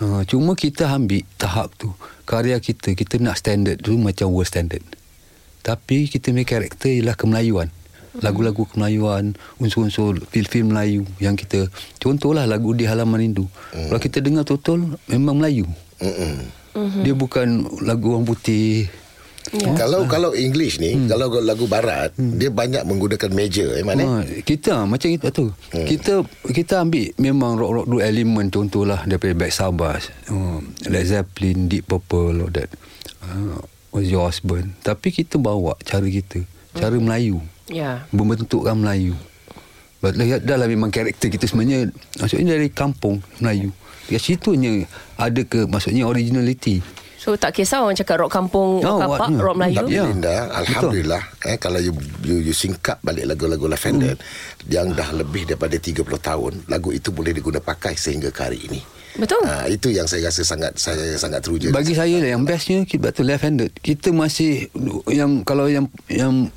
[0.00, 1.92] Uh, cuma kita ambil tahap tu.
[2.28, 4.84] Karya kita, kita nak standard tu macam world standard.
[5.60, 7.68] Tapi kita punya karakter ialah kemelayuan.
[8.18, 11.70] Lagu-lagu kemelayuan, unsur-unsur film-film Melayu yang kita
[12.02, 13.46] contohlah lagu di halaman rindu.
[13.70, 13.94] Mm.
[13.94, 15.70] Kalau kita dengar total memang Melayu.
[16.02, 16.58] mm-mm.
[16.70, 17.02] Mhm.
[17.02, 18.86] Dia bukan lagu orang putih.
[19.50, 21.08] Oh, kalau kalau English ni, hmm.
[21.10, 22.38] kalau lagu barat, hmm.
[22.38, 24.22] dia banyak menggunakan major, eh mana?
[24.22, 25.50] Ha, kita macam itu tu.
[25.74, 25.86] Hmm.
[25.88, 26.22] Kita
[26.54, 32.46] kita ambil memang rock-rock dua elemen contohlah daripada Black Sabbath, uh, Led Zeppelin, Deep Purple
[32.46, 32.70] all that.
[33.24, 33.58] Uh,
[33.90, 34.76] Ozzy Osbourne.
[34.86, 38.02] Tapi kita bawa cara kita Cara Melayu Ya.
[38.10, 39.14] Membentukkan Melayu
[40.00, 43.70] But dah dah lah memang karakter kita sebenarnya Maksudnya dari kampung Melayu
[44.06, 46.82] Dekat situnya Ada ke Maksudnya originality
[47.14, 49.76] So tak kisah orang cakap rock kampung, rock Oh, kapak, rock Melayu.
[49.76, 50.02] Tapi Ya.
[50.02, 51.92] Linda, Alhamdulillah eh, Kalau you,
[52.24, 54.16] you, you singkap balik lagu-lagu Lavender
[54.64, 58.80] Yang dah lebih daripada 30 tahun Lagu itu boleh diguna pakai sehingga ke hari ini
[59.14, 59.42] Betul.
[59.44, 63.10] Ah, Itu yang saya rasa sangat Saya sangat teruja Bagi saya lah yang bestnya kita
[63.10, 63.74] tu left handed.
[63.76, 64.70] Kita masih
[65.06, 66.48] yang kalau yang yang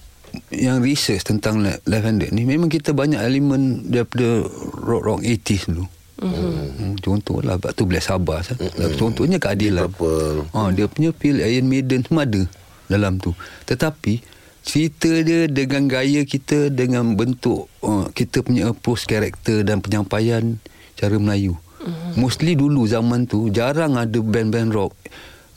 [0.54, 4.46] yang research tentang handed ni memang kita banyak elemen daripada
[4.82, 5.86] rock rock 80s dulu.
[6.24, 7.04] Mm-hmm.
[7.04, 8.96] Contohlah Batu Black Sabbath mm-hmm.
[8.96, 9.92] Contohnya keadilan
[10.56, 12.48] ha, Dia punya feel Iron Maiden Semua ada
[12.88, 13.36] Dalam tu
[13.68, 14.24] Tetapi
[14.64, 20.62] Cerita dia Dengan gaya kita Dengan bentuk uh, Kita punya approach Karakter dan penyampaian
[20.96, 22.16] Cara Melayu mm-hmm.
[22.16, 24.96] Mostly dulu zaman tu Jarang ada band-band rock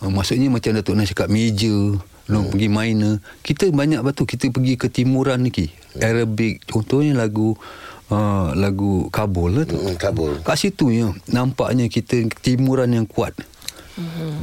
[0.02, 2.50] uh, Maksudnya macam Datuk Nas cakap Major mm.
[2.52, 4.26] Pergi minor Kita banyak batu.
[4.26, 6.66] Kita pergi ke timuran lagi Arabic.
[6.66, 7.54] Contohnya lagu
[8.10, 9.78] uh, Lagu Kabul lah tu.
[9.78, 10.32] Mm, Kabul.
[10.42, 13.34] Kat situ ya Nampaknya kita Timuran yang kuat.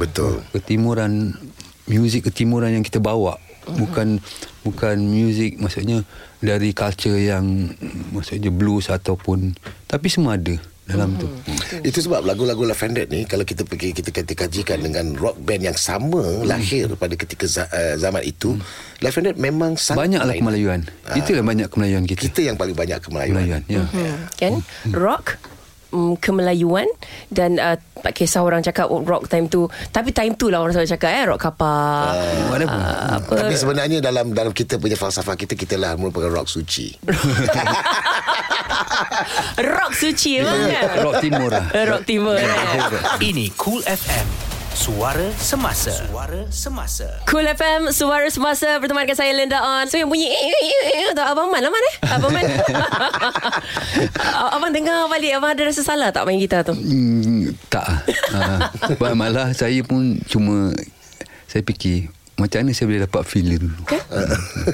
[0.00, 0.42] Betul.
[0.50, 1.36] Ketimuran
[1.84, 3.36] Muzik ketimuran yang kita bawa.
[3.64, 4.20] Bukan
[4.64, 6.04] Bukan muzik Maksudnya
[6.40, 7.72] Dari culture yang
[8.12, 9.56] Maksudnya blues ataupun
[9.88, 11.24] Tapi semua ada Dalam tu.
[11.80, 15.78] Itu sebab lagu-lagu Lavender ni Kalau kita pergi Kita kita kajikan dengan rock band yang
[15.80, 18.52] sama Lahir pada ketika za, uh, zaman itu
[19.00, 20.80] Lavender memang sangat Banyaklah kemelayuan
[21.16, 22.20] Itulah banyak kemelayuan kita.
[22.28, 23.84] Kita yang paling banyak kemelayuan Kemelayuan ya.
[23.88, 24.18] Hmm.
[24.36, 24.52] Kan?
[24.92, 25.40] Rock
[25.94, 26.90] mm, kemelayuan
[27.30, 29.70] dan uh, tak kisah orang cakap oh, rock time tu.
[29.94, 32.10] Tapi time tu lah orang selalu cakap eh rock kapal.
[32.50, 32.74] Whatever.
[32.74, 33.34] uh, apa.
[33.46, 36.92] Tapi sebenarnya dalam dalam kita punya falsafah kita kita lah merupakan rock suci.
[39.74, 41.66] rock suci memang kan Rock timur lah.
[41.70, 42.36] Rock timur?
[43.20, 44.54] Ini Cool FM.
[44.74, 45.94] Suara semasa.
[45.94, 47.06] Suara semasa.
[47.30, 48.82] Cool FM Suara Semasa.
[48.82, 49.86] Bertemankan saya Linda On.
[49.86, 51.62] So yang bunyi eh, eh, eh, eh, tu Abang Man.
[51.62, 51.96] Abang Man eh?
[52.10, 52.44] Abang Man.
[54.58, 55.38] Abang dengar balik.
[55.38, 56.74] Abang ada rasa salah tak main gitar tu?
[56.74, 57.86] Hmm, tak.
[58.34, 58.66] Ah.
[58.90, 60.74] uh, Malah saya pun cuma
[61.46, 64.00] Saya fikir Macam mana saya boleh dapat feel dia dulu Okay.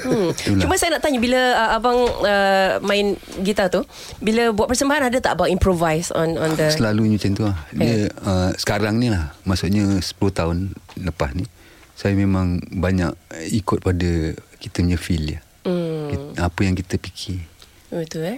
[0.01, 0.29] Hmm.
[0.65, 3.13] Cuma saya nak tanya bila uh, abang uh, main
[3.45, 3.85] gitar tu,
[4.17, 8.09] bila buat persembahan ada tak abang improvise on on the Selalunya macam tu lah Dia
[8.25, 10.57] uh, Sekarang ni lah Maksudnya 10 tahun
[10.97, 11.45] Lepas ni
[11.93, 13.13] Saya memang Banyak
[13.53, 14.09] Ikut pada
[14.57, 16.33] Kita punya feel dia Hmm.
[16.41, 17.45] Apa yang kita fikir
[17.91, 18.37] Betul eh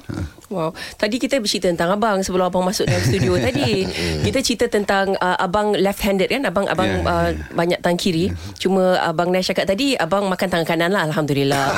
[0.49, 3.85] Wow Tadi kita bercerita tentang abang Sebelum abang masuk dalam studio tadi
[4.25, 7.53] Kita cerita tentang uh, Abang left handed kan Abang abang Ya, ya, uh, ya.
[7.53, 11.65] banyak tangan kiri Cuma abang Nash cakap tadi Abang makan tangan kanan lah Alhamdulillah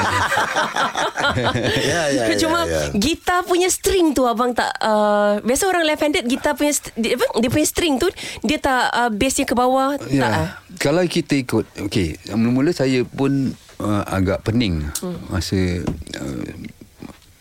[1.92, 2.96] Ya, ya, ya, Cuma ya.
[2.96, 7.28] gitar punya string tu abang tak uh, Biasa orang left handed Gitar punya dia, apa?
[7.38, 8.08] dia punya string tu
[8.40, 10.32] Dia tak uh, Bassnya ke bawah Tak Ya.
[10.32, 10.50] ah?
[10.80, 15.28] Kalau kita ikut Okey Mula-mula saya pun uh, Agak pening hmm.
[15.28, 15.84] Masa
[16.16, 16.46] uh,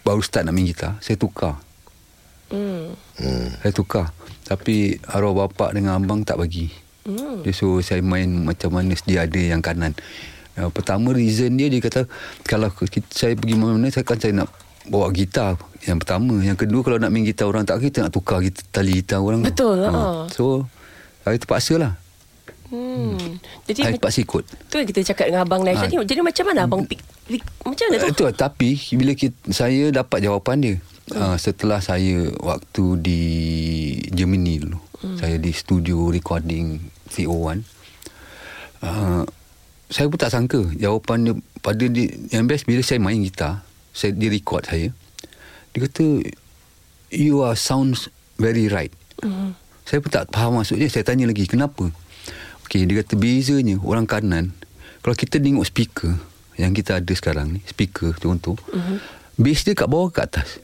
[0.04, 1.58] Baru start nak main gitar Saya tukar
[2.52, 2.92] Hmm.
[3.18, 3.48] Hmm.
[3.64, 4.06] Saya tukar
[4.44, 6.68] Tapi arwah bapak dengan abang tak bagi
[7.08, 7.40] hmm.
[7.40, 9.96] Dia suruh saya main macam mana Dia ada yang kanan
[10.60, 12.04] uh, Pertama reason dia Dia kata
[12.44, 12.68] Kalau
[13.10, 14.52] saya pergi mana-mana Saya kan saya nak
[14.84, 15.56] Bawa gitar
[15.88, 19.00] Yang pertama Yang kedua Kalau nak main gitar orang tak Kita nak tukar gitar, tali
[19.00, 19.88] gitar orang Betul, Ha.
[19.88, 20.02] ha.
[20.28, 20.68] So
[21.24, 21.96] Saya terpaksa lah
[22.74, 23.38] Hmm.
[23.64, 25.86] Jadi Saya mac- terpaksa ikut tu yang kita cakap dengan abang Nash Ah.
[25.86, 25.94] tadi.
[25.96, 27.00] Jadi macam mana abang pick,
[27.62, 28.08] macam mana tu?
[28.10, 31.16] Itu tapi bila kita, saya dapat jawapan dia hmm.
[31.16, 33.20] uh, setelah saya waktu di
[34.10, 34.78] Germany dulu.
[35.00, 35.16] Hmm.
[35.16, 37.62] Saya di studio recording CO1.
[38.80, 39.22] Uh,
[39.88, 44.12] saya pun tak sangka jawapan dia pada dia yang best bila saya main gitar, saya
[44.12, 44.90] dia record saya.
[45.72, 46.04] Dia kata
[47.10, 48.92] you are sounds very right.
[49.22, 49.54] Hmm.
[49.84, 50.88] Saya pun tak faham maksudnya.
[50.88, 51.92] Saya tanya lagi kenapa?
[52.64, 54.56] Okey, dia kata bezanya orang kanan
[55.04, 56.16] kalau kita tengok speaker
[56.56, 58.98] yang kita ada sekarang ni, speaker contoh, uh-huh.
[59.36, 60.56] bass dia kat bawah ke atas?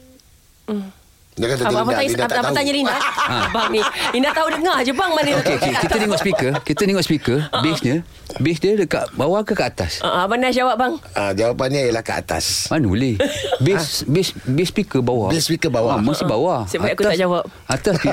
[0.65, 1.00] Dia
[1.47, 2.95] kata Abang, abang, Linda, tanya, Linda abang tanya Linda.
[3.47, 3.81] Abang ni.
[4.11, 5.29] Linda tahu dengar je bang mana.
[5.39, 7.95] Okey, okey, kita tengok speaker, kita tengok speaker, bassnya,
[8.37, 10.01] bass dia dekat bawah ke kat atas?
[10.01, 10.93] Uh, abang Nash jawab bang.
[11.13, 12.67] Ah, jawapannya ialah ke atas.
[12.67, 13.15] Mana boleh?
[13.65, 15.29] Bass bass bass speaker bawah.
[15.29, 15.95] Bass speaker bawah.
[15.95, 16.59] Ah, mesti bawah.
[16.65, 17.43] Sebab aku tak jawab.
[17.69, 17.95] Atas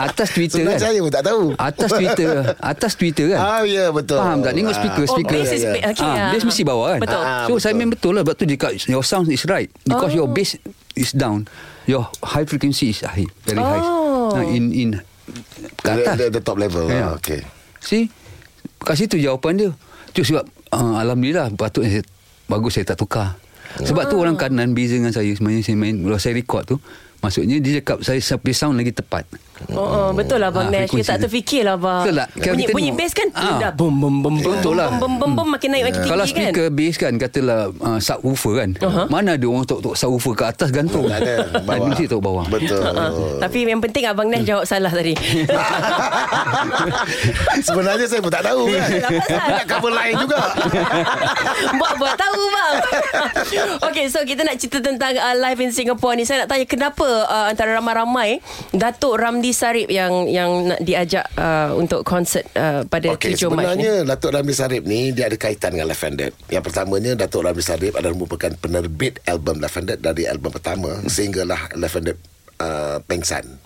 [0.00, 0.88] atas Twitter Sebenarnya kan?
[0.88, 1.42] saya pun tak tahu.
[1.54, 3.38] Atas Twitter, atas Twitter kan?
[3.38, 4.16] Ah, ya betul.
[4.16, 4.52] Faham tak?
[4.56, 5.36] Tengok speaker, Oh, speaker.
[5.36, 5.72] bass is ya.
[5.76, 5.82] big.
[5.92, 6.30] Okay, ah, ah.
[6.32, 7.00] bass mesti bawah kan?
[7.04, 7.20] Betul.
[7.20, 7.58] Ah, so betul.
[7.60, 10.24] saya memang betul lah Sebab tu dia kat Your sound is right Because Oh.
[10.24, 10.56] your bass
[10.96, 11.44] is down
[11.90, 14.30] Your high frequency is high Very high Oh.
[14.30, 14.90] nah, In in
[15.82, 16.86] Kat The, atas the, the top level.
[16.86, 17.10] Ya.
[17.10, 17.42] Ah, okay.
[17.82, 18.06] See
[18.78, 19.70] Kat situ jawapan dia
[20.14, 22.04] Tu sebab uh, Alhamdulillah Patutnya saya,
[22.46, 23.34] Bagus saya tak tukar
[23.82, 26.76] Sebab tu orang kanan Beza dengan saya Sebenarnya saya main Kalau saya record tu
[27.20, 29.26] Maksudnya dia cakap Saya sampai sound lagi tepat
[29.70, 30.88] Oh, oh betul lah Bang Ah, Nash.
[30.88, 31.20] Kita tak tu.
[31.24, 32.26] terfikir lah Bang Betul tak?
[32.34, 33.28] Kalau Bunyi, kita bunyi tengok- bass kan?
[33.32, 33.58] Ah.
[33.60, 34.50] Dah bum bum bum bum.
[34.50, 34.88] Betul lah.
[34.94, 36.30] Bum bum bum Makin naik makin tinggi Kalau kan?
[36.32, 38.68] speaker bass kan Katalah uh, subwoofer kan?
[38.80, 39.02] Aha.
[39.06, 41.04] Mana ada orang tok-tok subwoofer Kat atas gantung?
[41.04, 41.86] Tak ada Bawah.
[41.86, 42.42] Mesti tok bawah.
[42.46, 42.80] Betul.
[42.82, 45.12] Ah, Tapi yang penting Abang Nash jawab salah tadi.
[47.60, 48.80] Sebenarnya saya pun tak tahu kan?
[49.50, 50.38] Nak cover lain juga.
[51.78, 52.74] Buat-buat tahu bang.
[53.82, 56.22] Okay so kita nak cerita tentang uh, Live in Singapore ni.
[56.22, 58.38] Saya nak tanya kenapa uh, Antara ramai-ramai
[58.70, 63.74] Datuk Ramli Sarip Yang yang nak diajak uh, Untuk konsert uh, Pada Okey, 7 Mac
[63.76, 66.32] ni sebenarnya Datuk Ramli Sarip ni dia ada kaitan dengan Left Handed.
[66.50, 71.72] Yang pertamanya Datuk Ramli Sarip adalah merupakan penerbit album Left Handed dari album pertama sehinggalah
[71.76, 72.18] Left Handed
[72.60, 73.56] Uh, pengsan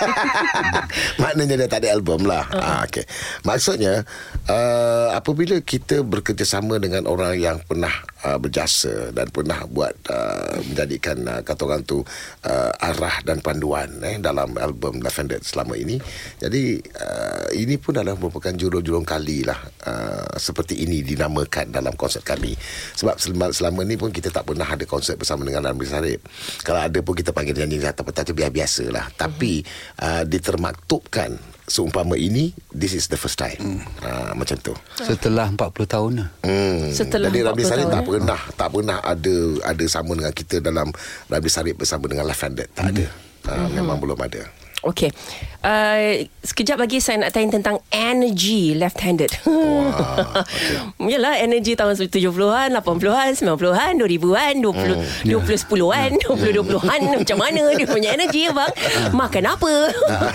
[1.20, 2.80] Maknanya dia tak ada album lah uh-huh.
[2.88, 3.04] okay.
[3.44, 4.08] Maksudnya
[4.48, 7.92] uh, Apabila kita bekerjasama dengan orang yang pernah
[8.24, 12.00] uh, berjasa Dan pernah buat uh, Menjadikan uh, kata orang tu
[12.44, 15.98] uh, Arah dan panduan eh, Dalam album Handed selama ini
[16.38, 19.58] Jadi uh, Ini pun adalah merupakan jurung-jurung kali lah
[19.88, 22.54] uh, Seperti ini dinamakan dalam konsert kami.
[22.94, 26.20] Sebab selama, selama ni pun kita tak pernah ada konsert bersama dengan Ramli Sarip.
[26.62, 29.06] Kalau ada pun kita panggil nyanyi kata-kata biasa-biasa lah.
[29.18, 29.62] Tapi
[29.98, 33.80] uh, ditermaktubkan Seumpama ini This is the first time hmm.
[34.02, 36.88] uh, Macam tu Setelah 40 tahun lah Hmm.
[36.90, 38.06] Setelah Jadi Ramli 40 Sarip tak eh?
[38.08, 39.36] pernah tak pernah ada
[39.68, 40.88] ada sama dengan kita dalam
[41.28, 43.06] Ramli Sarip bersama dengan Left Handed tak ada.
[43.48, 44.44] Uh, memang belum ada.
[44.78, 45.10] Okay
[45.66, 49.30] uh, Sekejap lagi saya nak tanya tentang Energy left-handed.
[49.44, 51.10] Wah, okay.
[51.12, 57.86] Yalah energy tahun 70-an 80-an 90-an 2000-an 20, 20 10-an 20 20-an Macam mana dia
[57.88, 58.72] punya energy bang?
[59.12, 59.72] Makan apa?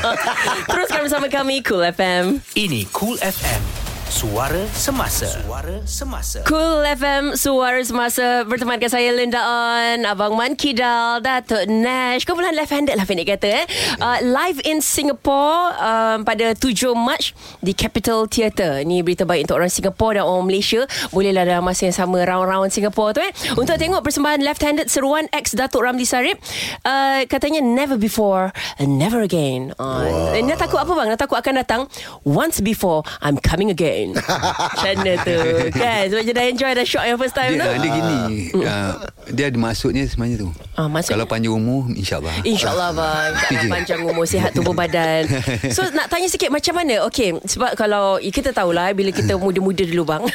[0.71, 3.82] Teruskan bersama kami Cool FM Ini Cool FM.
[4.13, 5.25] Suara semasa.
[5.25, 6.45] Suara semasa.
[6.45, 8.45] Cool FM Suara Semasa.
[8.45, 12.21] Bertemankan saya Linda On Abang Man Kidal Datuk Nash.
[12.21, 13.65] Kumpulan left-handed lah pendek kata eh.
[13.97, 17.33] Uh, Live in Singapore um, Pada 7 Mac
[17.65, 18.85] Di Capital Theatre.
[18.85, 20.85] Ni berita baik untuk orang Singapore Dan orang Malaysia.
[21.09, 23.33] Bolehlah dalam masa yang sama Round-round Singapore tu eh.
[23.57, 26.37] Untuk tengok persembahan left-handed Seruan ex Datuk Ramli Sarip
[26.85, 29.73] uh, Katanya never before and Never again.
[29.81, 30.37] Uh, wow.
[30.37, 31.07] Nak takut apa bang?
[31.09, 31.81] Nak takut akan datang
[32.21, 35.37] Once before I'm coming again Macam mana tu?
[35.71, 36.03] Kan?
[36.09, 37.71] Sebab je dah enjoy Dah shock yang first time dia, tu.
[37.79, 38.17] dia gini
[38.59, 38.91] uh,
[39.29, 40.49] Dia ada maksudnya sebenarnya tu.
[40.73, 41.15] Ah, maksudnya?
[41.15, 42.35] Kalau panjang umur InsyaAllah.
[42.43, 43.31] InsyaAllah bang.
[43.73, 45.29] Panjang umur Sihat tubuh badan.
[45.69, 47.05] So nak tanya sikit Macam mana?
[47.05, 50.23] Okay Sebab kalau Kita tahulah Bila kita muda-muda dulu bang.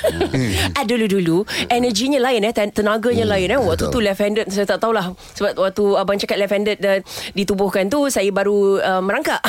[0.73, 3.59] Ah, Dulu-dulu Energinya lain eh ten- Tenaganya lain eh.
[3.59, 5.11] Waktu tu left handed Saya tak tahulah.
[5.35, 7.03] Sebab waktu abang cakap left handed Dan
[7.33, 9.43] ditubuhkan tu Saya baru uh, merangkak.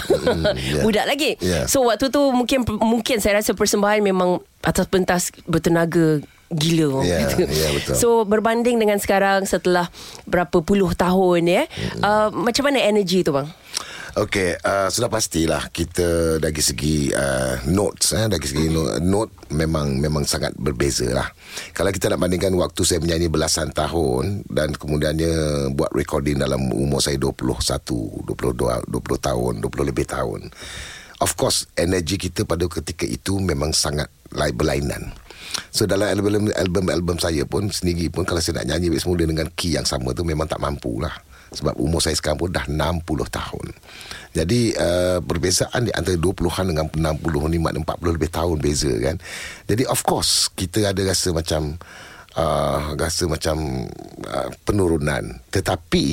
[0.57, 0.81] Yeah.
[0.85, 1.37] Budak lagi.
[1.37, 1.65] Yeah.
[1.65, 6.19] So waktu tu Mungkin Mungkin saya rasa persembahan Memang Atas pentas Bertenaga
[6.49, 7.45] Gila orang Ya, kata.
[7.45, 7.93] ya, betul.
[7.93, 9.87] So berbanding dengan sekarang Setelah
[10.25, 11.63] Berapa puluh tahun ya
[12.01, 13.45] uh, Macam mana energi tu bang?
[14.17, 20.01] Okey, uh, sudah pastilah kita dari segi uh, notes eh dari segi note, note memang
[20.01, 21.29] memang sangat berbeza lah.
[21.71, 25.31] Kalau kita nak bandingkan waktu saya menyanyi belasan tahun dan kemudiannya
[25.77, 27.53] buat recording dalam umur saya 21,
[28.33, 28.89] 22, 20
[29.21, 30.49] tahun, 20 lebih tahun.
[31.19, 35.11] Of course, energi kita pada ketika itu memang sangat lain berlainan.
[35.73, 39.49] So dalam album album album saya pun sendiri pun kalau saya nak nyanyi semula dengan
[39.57, 41.11] key yang sama tu memang tak mampu lah.
[41.49, 43.67] Sebab umur saya sekarang pun dah 60 tahun.
[44.37, 49.17] Jadi uh, perbezaan di antara 20-an dengan 60 ni maknanya 40 lebih tahun beza kan.
[49.65, 51.73] Jadi of course kita ada rasa macam
[52.37, 53.89] uh, rasa macam
[54.29, 55.41] uh, penurunan.
[55.49, 56.05] Tetapi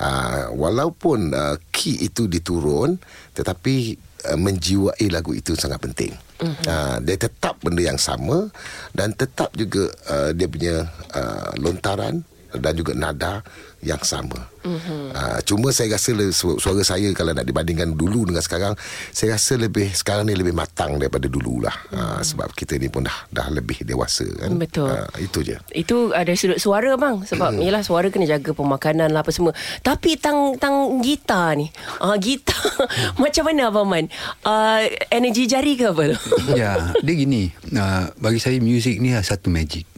[0.00, 2.96] uh, walaupun uh, key itu diturun
[3.36, 6.12] tetapi uh, menjiwai lagu itu sangat penting.
[6.38, 6.64] Mm-hmm.
[6.66, 8.50] Uh, dia tetap benda yang sama
[8.94, 13.44] dan tetap juga uh, dia punya uh, lontaran dan juga nada
[13.78, 14.48] yang sama.
[14.60, 15.02] Mm-hmm.
[15.10, 18.74] Uh, cuma saya rasa le- su- suara saya kalau nak dibandingkan dulu dengan sekarang,
[19.10, 21.76] saya rasa lebih sekarang ni lebih matang daripada dulu lah.
[21.88, 22.00] Mm-hmm.
[22.00, 24.56] Uh, sebab kita ni pun dah dah lebih dewasa kan.
[24.56, 24.88] Betul.
[24.88, 25.56] Uh, itu je.
[25.70, 27.60] Itu ada sudut suara bang Sebab Hmm.
[27.60, 32.58] yelah suara kena jaga pemakanan lah apa semua Tapi tang tang gitar ni uh, Gitar
[33.22, 34.06] Macam mana Abang Man
[34.42, 36.18] uh, Energi jari ke apa tu
[36.52, 39.88] Ya Dia gini uh, Bagi saya Music ni adalah satu magic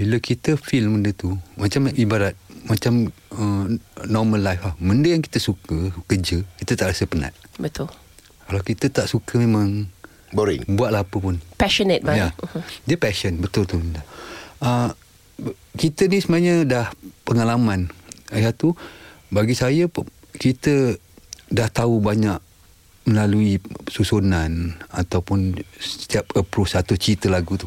[0.00, 2.32] Bila kita feel benda tu Macam ibarat
[2.64, 3.64] Macam uh,
[4.08, 7.92] Normal life lah Benda yang kita suka Kerja Kita tak rasa penat Betul
[8.48, 9.92] Kalau kita tak suka memang
[10.30, 10.62] Boring.
[10.64, 12.28] Buatlah apa pun Passionate bang Ya.
[12.86, 13.76] Dia passion betul tu.
[14.62, 14.94] Uh,
[15.74, 16.86] kita ni sebenarnya dah
[17.24, 17.88] pengalaman.
[18.30, 18.76] Ayah tu
[19.32, 19.90] bagi saya
[20.38, 20.98] kita
[21.50, 22.38] dah tahu banyak
[23.08, 23.58] melalui
[23.90, 27.66] susunan ataupun setiap approach satu cerita lagu tu.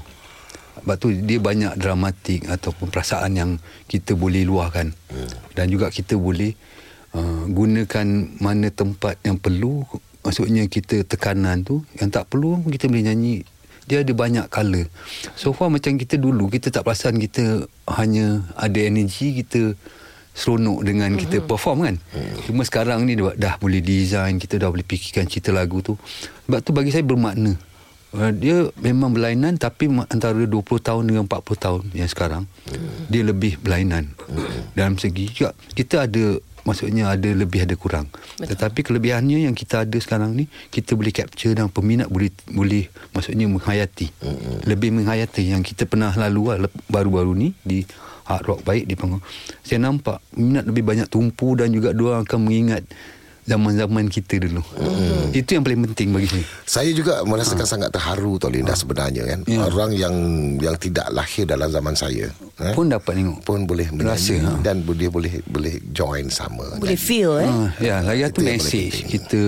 [0.81, 3.51] Sebab tu dia banyak dramatik ataupun perasaan yang
[3.85, 4.89] kita boleh luahkan.
[5.13, 5.31] Hmm.
[5.53, 6.57] Dan juga kita boleh
[7.13, 8.07] uh, gunakan
[8.41, 9.85] mana tempat yang perlu
[10.23, 13.43] maksudnya kita tekanan tu yang tak perlu kita boleh nyanyi
[13.83, 14.87] dia ada banyak color
[15.35, 17.67] so far macam kita dulu kita tak perasan kita
[17.99, 19.75] hanya ada energi kita
[20.33, 21.23] seronok dengan mm-hmm.
[21.27, 22.47] kita perform kan mm.
[22.47, 25.99] cuma sekarang ni dah, dah boleh design kita dah boleh fikirkan cerita lagu tu
[26.47, 27.59] sebab tu bagi saya bermakna
[28.37, 33.09] dia memang berlainan tapi antara 20 tahun dengan 40 tahun yang sekarang mm.
[33.09, 34.77] dia lebih berlainan mm.
[34.77, 38.07] dalam segi juga kita ada maksudnya ada lebih ada kurang.
[38.39, 38.55] Betul.
[38.55, 43.45] Tetapi kelebihannya yang kita ada sekarang ni kita boleh capture dan peminat boleh boleh maksudnya
[43.51, 44.07] menghayati.
[44.09, 44.57] Mm-hmm.
[44.67, 47.83] Lebih menghayati yang kita pernah lalu lah, baru-baru ni di
[48.23, 49.23] hard rock baik di panggung.
[49.61, 52.87] Saya nampak minat lebih banyak tumpu dan juga dua akan mengingat
[53.43, 54.63] zaman-zaman kita dulu.
[54.79, 55.35] Hmm.
[55.35, 56.45] Itu yang paling penting bagi saya.
[56.63, 57.71] Saya juga merasakan ha.
[57.71, 58.79] sangat terharu tau Linda ha.
[58.79, 59.39] sebenarnya kan.
[59.45, 59.67] Ya.
[59.67, 60.15] Orang yang
[60.59, 64.59] yang tidak lahir dalam zaman saya eh, pun dapat tengok pun boleh menyanyi ha.
[64.63, 66.79] dan dia boleh boleh join sama.
[66.79, 67.07] Boleh nyanyi.
[67.07, 67.49] feel eh.
[67.49, 67.67] Ha.
[67.83, 69.43] Ya, lagi satu message kita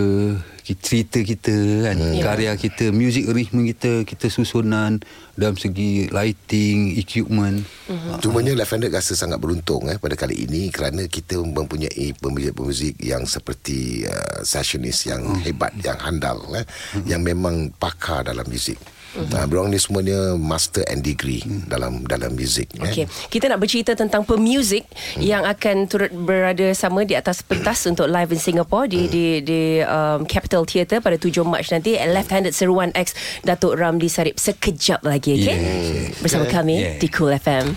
[0.74, 1.54] cerita kita
[1.86, 2.26] kan hmm.
[2.26, 4.98] karya kita music arrangement kita kita susunan
[5.38, 8.18] dalam segi lighting equipment uh-huh.
[8.24, 14.10] cumanya Lavender rasa sangat beruntung eh pada kali ini kerana kita mempunyai pemuzik-pemuzik yang seperti
[14.10, 15.44] uh, sessionist yang uh-huh.
[15.46, 17.06] hebat yang handal eh uh-huh.
[17.06, 18.80] yang memang pakar dalam muzik
[19.16, 19.32] Uh-huh.
[19.32, 21.72] Nah, berang ni semuanya master and degree uh-huh.
[21.72, 22.76] dalam dalam muzik.
[22.76, 23.08] Okay.
[23.08, 23.08] Eh.
[23.32, 25.24] Kita nak bercerita tentang pemuzik uh-huh.
[25.24, 29.12] yang akan turut berada sama di atas pentas untuk live in Singapore di uh-huh.
[29.12, 31.96] di di um, Capital Theatre pada 7 Mac nanti.
[31.96, 33.16] Left Handed Seruan X
[33.48, 35.58] Datuk Ramli Sarip sekejap lagi, okay?
[35.58, 36.16] Yeah.
[36.20, 37.00] Bersama kami yeah.
[37.00, 37.76] di Cool FM.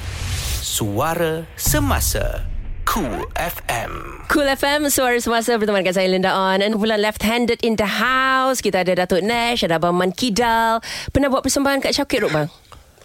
[0.63, 2.48] Suara semasa.
[2.89, 3.93] Cool FM.
[4.33, 6.57] Cool FM, suara semasa berteman dengan saya Linda On.
[6.57, 8.65] Dan pula left-handed in the house.
[8.65, 10.81] Kita ada Datuk Nash, ada Abang Man Kidal.
[11.13, 12.49] Pernah buat persembahan kat Syokit, Bang?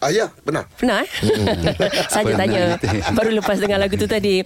[0.03, 0.67] Ah, ya, pernah.
[0.75, 1.07] Pernah?
[1.07, 1.09] Eh?
[2.11, 2.75] Saja tanya.
[3.15, 4.43] Baru lepas dengar lagu tu tadi.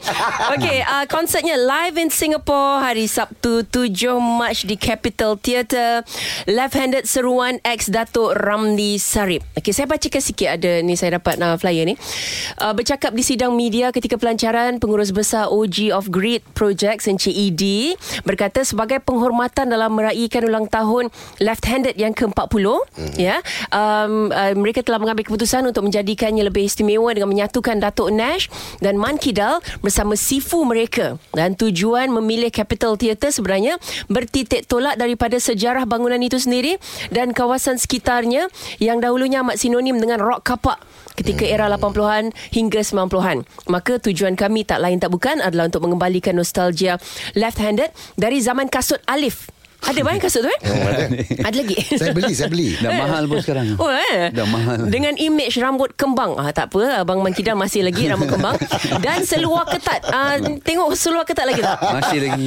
[0.54, 6.06] Okey, uh, konsertnya live in Singapore hari Sabtu 7 Mac di Capital Theatre.
[6.46, 9.42] Left-handed seruan ex Datuk Ramli Sarip.
[9.58, 11.98] Okey, saya bacakan sikit ada ni saya dapat uh, flyer ni.
[12.62, 17.98] Uh, bercakap di sidang media ketika pelancaran pengurus besar OG of Grid Projects Encik ED
[18.30, 21.10] berkata sebagai penghormatan dalam meraihkan ulang tahun
[21.42, 23.18] left-handed yang ke-40 mm-hmm.
[23.18, 23.42] ya.
[23.74, 28.52] Um, uh, mereka telah mengambil keputusan keputusan untuk menjadikannya lebih istimewa dengan menyatukan Datuk Nash
[28.84, 31.16] dan Man Kidal bersama sifu mereka.
[31.32, 33.80] Dan tujuan memilih Capital Theatre sebenarnya
[34.12, 36.76] bertitik tolak daripada sejarah bangunan itu sendiri
[37.16, 38.52] dan kawasan sekitarnya
[38.84, 40.84] yang dahulunya amat sinonim dengan rock kapak
[41.16, 43.48] ketika era 80-an hingga 90-an.
[43.72, 47.00] Maka tujuan kami tak lain tak bukan adalah untuk mengembalikan nostalgia
[47.40, 49.48] left-handed dari zaman kasut Alif
[49.86, 50.60] ada banyak kasut tu eh?
[50.68, 51.06] Oh, ada.
[51.48, 51.76] ada lagi.
[51.96, 52.74] Saya beli, saya beli.
[52.82, 53.78] Dah mahal pun sekarang.
[53.78, 54.34] Oh eh.
[54.34, 54.90] Dah mahal.
[54.90, 56.34] Dengan image rambut kembang.
[56.36, 58.58] Ah tak apa, abang Mankida masih lagi rambut kembang
[59.06, 60.02] dan seluar ketat.
[60.10, 61.78] Ah tengok seluar ketat lagi tak?
[61.78, 62.46] Masih lagi.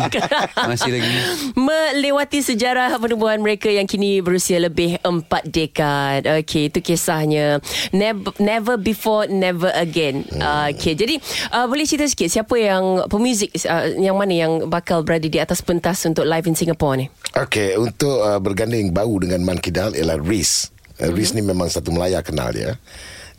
[0.74, 1.10] masih lagi.
[1.54, 6.26] Melewati sejarah penubuhan mereka yang kini berusia lebih empat dekad.
[6.42, 7.62] Okey, itu kisahnya.
[7.94, 10.26] Never, never before, never again.
[10.34, 10.74] Hmm.
[10.74, 11.14] Okey, jadi
[11.54, 15.64] uh, boleh cerita sikit siapa yang pemuzik uh, yang mana yang bakal berada di atas
[15.64, 17.06] pentas untuk live in Singapore ni?
[17.30, 20.74] Okey, untuk uh, berganding bau dengan Man Kidal ialah Riz.
[20.98, 21.14] Uh, mm-hmm.
[21.14, 22.74] Riz ni memang satu Melaya kenal dia.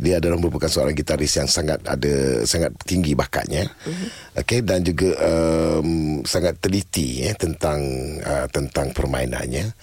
[0.01, 3.67] Dia adalah merupakan seorang gitaris yang sangat ada sangat tinggi bakatnya.
[3.67, 4.07] Mm-hmm.
[4.41, 7.83] Okey dan juga um, sangat teliti ya tentang
[8.23, 9.75] uh, tentang permainannya.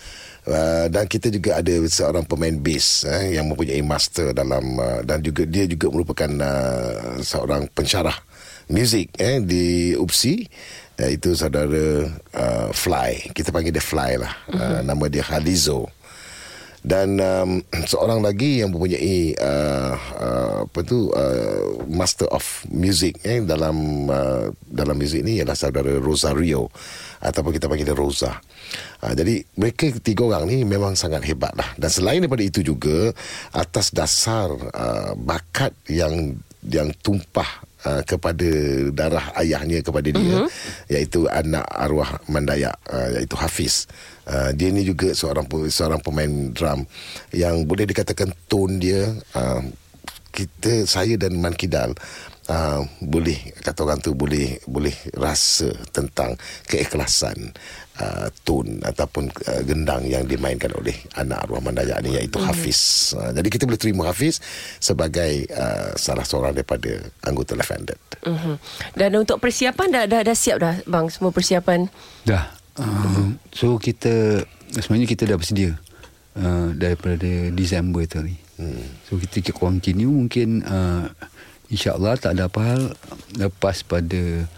[0.48, 5.20] Uh, dan kita juga ada seorang pemain bass eh, yang mempunyai master dalam uh, dan
[5.20, 8.16] juga dia juga merupakan uh, seorang pensyarah
[8.72, 10.48] muzik eh, di UPSI
[10.98, 13.32] iaitu saudara uh, Fly.
[13.32, 14.34] Kita panggil dia Fly lah.
[14.50, 14.58] Uh-huh.
[14.58, 15.88] uh, nama dia Halizo
[16.88, 23.42] dan um, seorang lagi yang mempunyai uh, uh, apa tu uh, master of music eh
[23.42, 26.70] dalam uh, dalam muzik ni ialah saudara Rosario.
[27.18, 28.38] Ataupun kita panggil dia Rosa.
[29.02, 31.66] Uh, jadi mereka tiga orang ni memang sangat hebat lah.
[31.74, 33.10] Dan selain daripada itu juga
[33.50, 38.50] atas dasar uh, bakat yang yang tumpah uh, kepada
[38.92, 40.48] darah ayahnya kepada dia uh-huh.
[40.92, 43.88] iaitu anak arwah Mandaya uh, iaitu Hafiz.
[44.28, 46.84] Uh, dia ni juga seorang seorang pemain drum
[47.32, 49.64] yang boleh dikatakan tone dia uh,
[50.28, 51.96] kita saya dan Man Kidal
[52.52, 56.36] uh, boleh kata orang tu boleh boleh rasa tentang
[56.68, 57.56] keikhlasan
[57.98, 62.48] uh, tone ataupun uh, gendang yang dimainkan oleh anak arwah mandaya ni iaitu mm-hmm.
[62.50, 63.12] Hafiz.
[63.14, 64.40] Uh, jadi kita boleh terima Hafiz
[64.78, 66.90] sebagai uh, salah seorang daripada
[67.26, 68.00] anggota Left-Handed.
[68.24, 68.54] Mm-hmm.
[68.94, 71.90] Dan untuk persiapan dah, dah dah siap dah bang semua persiapan?
[72.24, 72.54] Dah.
[72.78, 75.74] Uh, so kita sebenarnya kita dah bersedia
[76.38, 78.38] uh, daripada Disember tadi.
[78.58, 78.86] Hmm.
[79.06, 81.06] So kita continue mungkin uh,
[81.70, 82.82] InsyaAllah tak ada apa hal
[83.38, 84.50] Lepas pada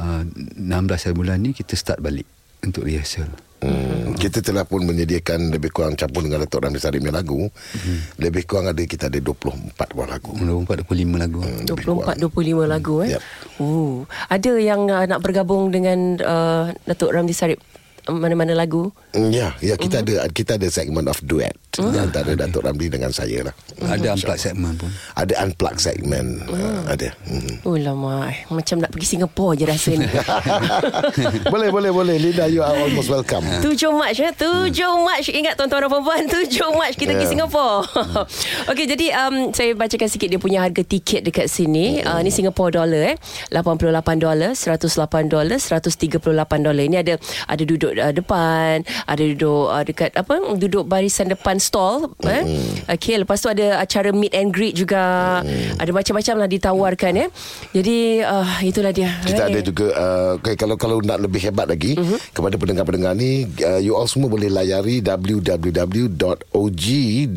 [0.00, 2.24] uh, 16 hari bulan ni kita start balik
[2.64, 3.28] untuk rehearsal.
[3.64, 4.12] Hmm.
[4.20, 7.48] Kita telah pun menyediakan lebih kurang campur dengan Datuk Ramli punya lagu.
[7.48, 7.98] Hmm.
[8.20, 10.30] Lebih kurang ada kita ada 24 buah lagu.
[10.36, 11.40] 24 25 lagu.
[11.40, 12.16] Hmm, lebih kurang.
[12.20, 13.10] 24 25 lagu eh.
[13.16, 13.22] Yep.
[13.64, 17.60] Oh, ada yang uh, nak bergabung dengan uh, Datuk Ramli Sarip
[18.04, 18.92] uh, mana-mana lagu?
[19.16, 20.04] Mm, Ya, ya kita Mhm.
[20.04, 21.90] ada kita ada segmen of duet Oh.
[21.90, 23.54] antara Datuk Ramli dengan saya lah.
[23.82, 24.90] Ada unplugged segmen pun.
[25.18, 27.10] Ada unplugged segmen uh, ada.
[27.26, 27.66] Hmm.
[27.66, 28.46] Oh lama eh.
[28.48, 30.06] Macam nak pergi Singapura je rasa ni.
[31.52, 33.42] boleh boleh boleh Linda you are almost welcome.
[33.66, 34.70] 7 Mac eh 7
[35.02, 37.32] Mac Ingat tuan-tuan dan perempuan 7 Mac kita pergi Yeah.
[37.48, 37.88] Singapura
[38.70, 42.76] Okey jadi um, Saya bacakan sikit Dia punya harga tiket Dekat sini uh, Ni Singapore
[42.76, 43.16] dollar eh
[43.48, 46.20] 88 dolar 108 dolar 138
[46.60, 47.16] dolar Ini ada
[47.48, 52.44] Ada duduk uh, depan Ada duduk uh, Dekat apa Duduk barisan depan stall eh?
[52.92, 55.40] Okey lepas tu ada Acara meet and greet juga
[55.80, 57.28] Ada macam-macam lah Ditawarkan eh
[57.72, 59.56] Jadi uh, Itulah dia Kita Eh.
[59.56, 62.04] ada juga uh, okay, kalau kalau nak lebih hebat lagi Mhm.
[62.04, 62.20] uh-huh.
[62.36, 66.84] kepada pendengar-pendengar ni uh, you all semua boleh layari www.og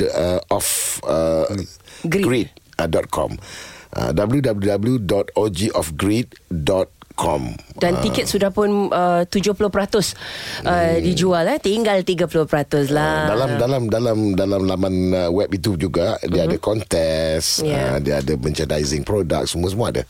[0.03, 0.99] uh, of
[7.18, 7.41] uh, uh, www.ogofgrid.com
[7.78, 13.28] Dan tiket sudah pun uh, 70% uh, dijual eh tinggal 30% lah.
[13.28, 17.63] dalam dalam dalam dalam laman uh, web itu juga dia ada kontes Mhm.
[17.63, 17.88] Yeah.
[17.88, 20.01] uh, dia ada merchandising produk semua semua ada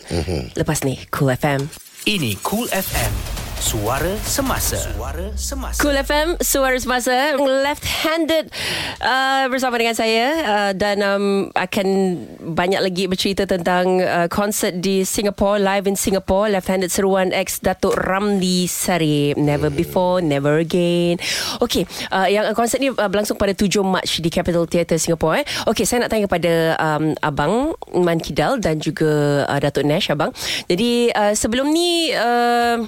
[0.54, 1.66] Lepas ni Cool FM.
[2.04, 3.31] Ini Cool FM.
[3.62, 4.74] Suara semasa.
[4.74, 5.78] Suara semasa.
[5.78, 8.50] Cool FM Suara Semasa Left Handed
[8.98, 15.06] uh, Bersama dengan saya uh, Dan um, Akan Banyak lagi bercerita tentang uh, Konsert di
[15.06, 21.22] Singapore Live in Singapore Left Handed Seruan X Datuk Ramli Sarip Never Before Never Again
[21.62, 25.44] Okay uh, Yang konsert ni uh, Berlangsung pada 7 Mac Di Capitol Theatre Singapore eh.
[25.70, 30.34] Okay saya nak tanya kepada um, Abang Man Kidal Dan juga uh, Datuk Nash Abang
[30.66, 32.82] Jadi uh, sebelum ni uh,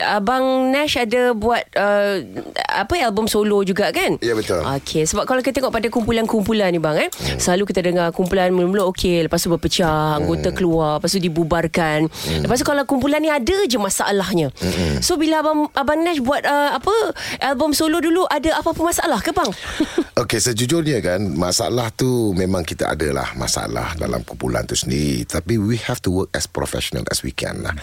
[0.00, 2.20] Abang Nash ada buat uh,
[2.68, 4.18] apa album solo juga kan?
[4.20, 4.60] Ya, betul.
[4.60, 7.38] Okey, sebab kalau kita tengok pada kumpulan-kumpulan ni bang eh, hmm.
[7.40, 10.56] selalu kita dengar kumpulan mula-mula okey, lepas tu berpecah, anggota Hmm.
[10.56, 12.06] keluar, lepas tu dibubarkan.
[12.08, 12.40] Hmm.
[12.44, 14.52] Lepas tu kalau kumpulan ni ada je masalahnya.
[14.60, 15.00] Hmm.
[15.00, 16.94] So bila abang abang Nash buat uh, apa
[17.40, 19.50] album solo dulu ada apa-apa masalah ke bang?
[20.22, 25.28] Okey, sejujurnya kan masalah tu memang kita adalah masalah dalam kumpulan tu sendiri.
[25.28, 27.76] Tapi we have to work as professional as we can lah.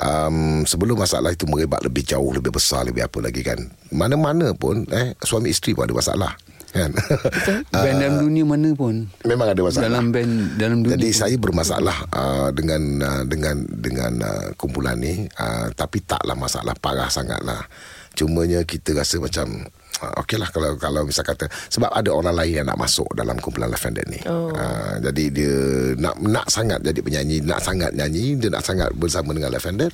[0.00, 3.60] Um, sebelum masalah itu merebak lebih jauh, lebih besar, lebih apa lagi kan.
[3.92, 6.32] Mana-mana pun eh suami isteri pun ada masalah.
[6.70, 6.94] Kan?
[7.74, 9.10] Band dalam dunia mana pun.
[9.26, 9.90] Memang ada masalah.
[9.90, 10.94] Dalam band dalam dunia.
[10.94, 11.18] Jadi pun.
[11.18, 17.10] saya bermasalah uh, dengan uh, dengan dengan uh, kumpulan ni uh, tapi taklah masalah parah
[17.10, 17.66] sangat lah.
[18.14, 19.66] Cumanya kita rasa macam
[20.02, 23.36] uh, okey lah kalau kalau misal kata sebab ada orang lain yang nak masuk dalam
[23.38, 24.20] kumpulan Lavender ni.
[24.26, 24.52] Oh.
[24.52, 25.54] Uh, jadi dia
[26.00, 29.92] nak nak sangat jadi penyanyi, nak sangat nyanyi, dia nak sangat bersama dengan Lavender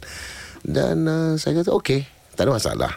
[0.66, 2.00] dan uh, saya kata okey,
[2.34, 2.92] tak ada masalah.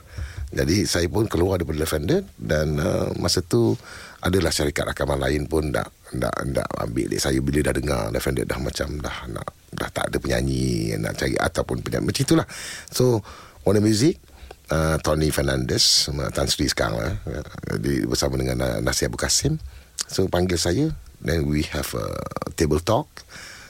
[0.49, 3.77] Jadi saya pun keluar daripada Lavender dan uh, masa tu
[4.25, 8.49] adalah syarikat rakaman lain pun dah dah dah ambil dia saya bila dah dengar Lavender
[8.49, 12.47] dah macam dah nak dah tak ada penyanyi nak cari ataupun penyanyi macam itulah.
[12.89, 13.21] So
[13.61, 14.17] Warner Music
[14.71, 17.13] uh, Tony Fernandez Tan Sri sekarang lah.
[17.25, 19.57] Uh, di, bersama dengan uh, Nasir Abu Kasim
[20.09, 20.89] so panggil saya
[21.19, 22.07] then we have a
[22.55, 23.09] table talk.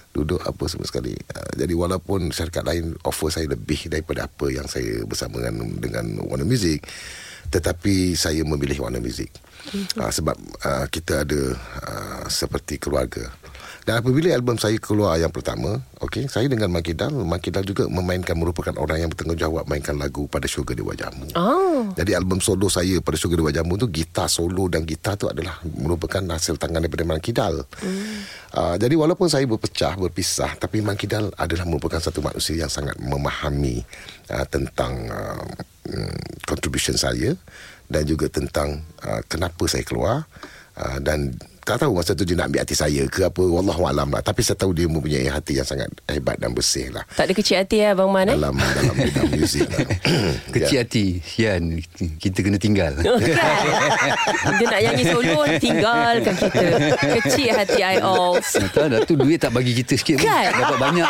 [0.10, 1.14] Duduk apa semua sekali.
[1.14, 6.06] Uh, jadi walaupun syarikat lain offer saya lebih daripada apa yang saya bersama dengan dengan
[6.26, 6.86] Warner Music
[7.50, 9.34] tetapi saya memilih Warner Music.
[10.00, 11.42] Uh, sebab uh, kita ada
[11.84, 13.28] uh, seperti keluarga
[13.90, 18.70] dan apabila album saya keluar yang pertama, okey, saya dengan Makidal, Makidal juga memainkan merupakan
[18.78, 21.26] orang yang bertanggungjawab mainkan lagu pada Syurga Dewa Jamu.
[21.34, 21.90] oh.
[21.98, 25.58] Jadi album solo saya pada Syurga Dewa Jamu tu gitar solo dan gitar tu adalah
[25.66, 27.66] merupakan hasil tangan daripada Man Kidal.
[27.82, 28.22] Hmm.
[28.54, 32.94] Uh, jadi walaupun saya berpecah, berpisah tapi Man Kidal adalah merupakan satu manusia yang sangat
[33.02, 33.82] memahami
[34.30, 35.50] uh, tentang uh,
[36.46, 37.34] contribution saya
[37.90, 40.30] dan juga tentang uh, kenapa saya keluar
[40.78, 41.34] uh, dan
[41.70, 44.26] tak tahu masa tu dia nak ambil hati saya ke apa wallahualam lah.
[44.26, 47.06] Tapi saya tahu dia mempunyai hati yang sangat hebat dan bersih lah.
[47.14, 48.34] Tak ada kecil hati ya Abang Man eh?
[48.34, 49.86] dalam dalam bidang muzik lah.
[50.58, 51.78] Kecil hati Sian.
[52.18, 52.98] Kita kena tinggal.
[52.98, 53.22] Kan?
[54.58, 56.66] Dia nak nyanyi solo Tinggalkan kita.
[57.22, 58.42] Kecil hati I all
[58.74, 60.26] Tak dah tu duit tak bagi kita sikit pun.
[60.26, 60.50] Kan?
[60.50, 61.08] Dapat banyak.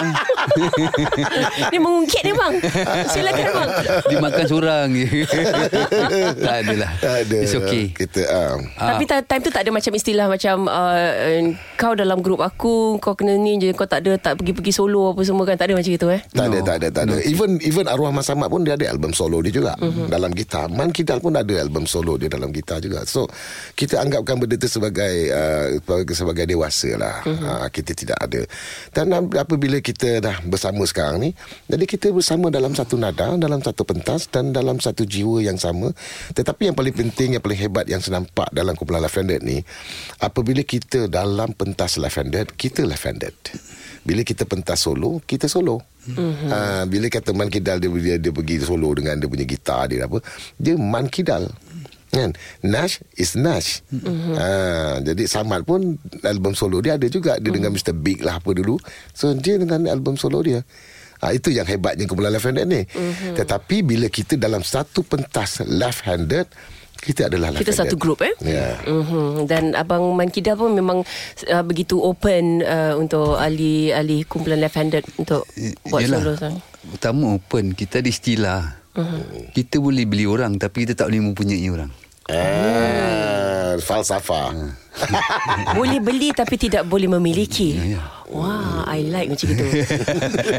[1.72, 2.54] Ni mengungkit ni bang.
[3.08, 3.70] Silakan bang.
[4.12, 5.08] Dia makan seorang je.
[6.44, 6.92] Tak adalah.
[7.00, 7.92] Tak ada It's okay.
[7.92, 11.42] kita uh, Tapi ta- time tu tak ada macam istilah macam uh, uh,
[11.76, 15.22] kau dalam grup aku kau kena ni je kau tak ada tak pergi-pergi solo apa
[15.24, 17.16] semua kan tak ada macam itu eh Tak ada, tak ada, tak ada.
[17.24, 19.86] Even even Arwah Mas Ahmad pun dia ada album solo dia juga Mhm.
[19.86, 20.08] uh-huh.
[20.12, 20.68] dalam gitar.
[20.68, 23.04] Man Kidal pun ada album solo dia dalam gitar juga.
[23.08, 23.28] So
[23.76, 25.68] kita anggapkan benda itu sebagai uh,
[26.12, 27.16] sebagai, dewasa lah.
[27.24, 27.32] Mhm.
[27.32, 27.58] Uh-huh.
[27.64, 28.42] Uh, kita tidak ada.
[28.92, 31.30] Dan apabila kita dah bersama sekarang ni,
[31.70, 35.92] jadi kita bersama dalam satu nada, dalam satu pentas dan dalam satu jiwa yang sama.
[36.36, 39.62] Tetapi yang paling penting, yang paling hebat yang saya nampak dalam kumpulan Left-Handed ni,
[40.40, 43.36] apabila kita dalam pentas Left-Handed, kita Left-Handed.
[44.08, 45.84] Bila kita pentas solo, kita solo.
[46.08, 46.48] Mm-hmm.
[46.48, 50.08] Uh, bila kata Man Kidal dia, dia dia pergi solo dengan dia punya gitar dia
[50.08, 50.24] apa,
[50.56, 51.52] dia Man Kidal.
[52.10, 52.34] Kan?
[52.64, 53.84] Nash is Nash.
[53.92, 54.34] Mm-hmm.
[54.34, 57.36] Uh, jadi Samad pun album solo dia ada juga.
[57.38, 57.56] Dia mm-hmm.
[57.60, 57.94] dengan Mr.
[58.00, 58.80] Big lah apa dulu.
[59.12, 60.64] So dia dengan album solo dia.
[61.20, 62.82] Ha, itu yang hebatnya kumpulan left-handed ni.
[62.88, 63.36] Mm-hmm.
[63.36, 66.48] Tetapi bila kita dalam satu pentas left-handed,
[67.00, 68.76] kita adalah kita satu grup eh Ya.
[68.84, 69.48] mm-hmm.
[69.48, 71.02] dan abang Man Kidal pun memang
[71.48, 75.48] uh, begitu open uh, untuk ahli ahli kumpulan left handed untuk
[75.88, 76.56] buat Yelah, solo sang.
[76.80, 78.62] Pertama open Kita ada istilah
[78.96, 79.52] uh-huh.
[79.52, 81.92] Kita boleh beli orang Tapi kita tak boleh mempunyai orang
[82.30, 84.54] Ah, falsafah.
[85.78, 87.74] boleh beli tapi tidak boleh memiliki.
[87.74, 88.02] Ya, ya.
[88.30, 89.66] Wah, I like macam itu.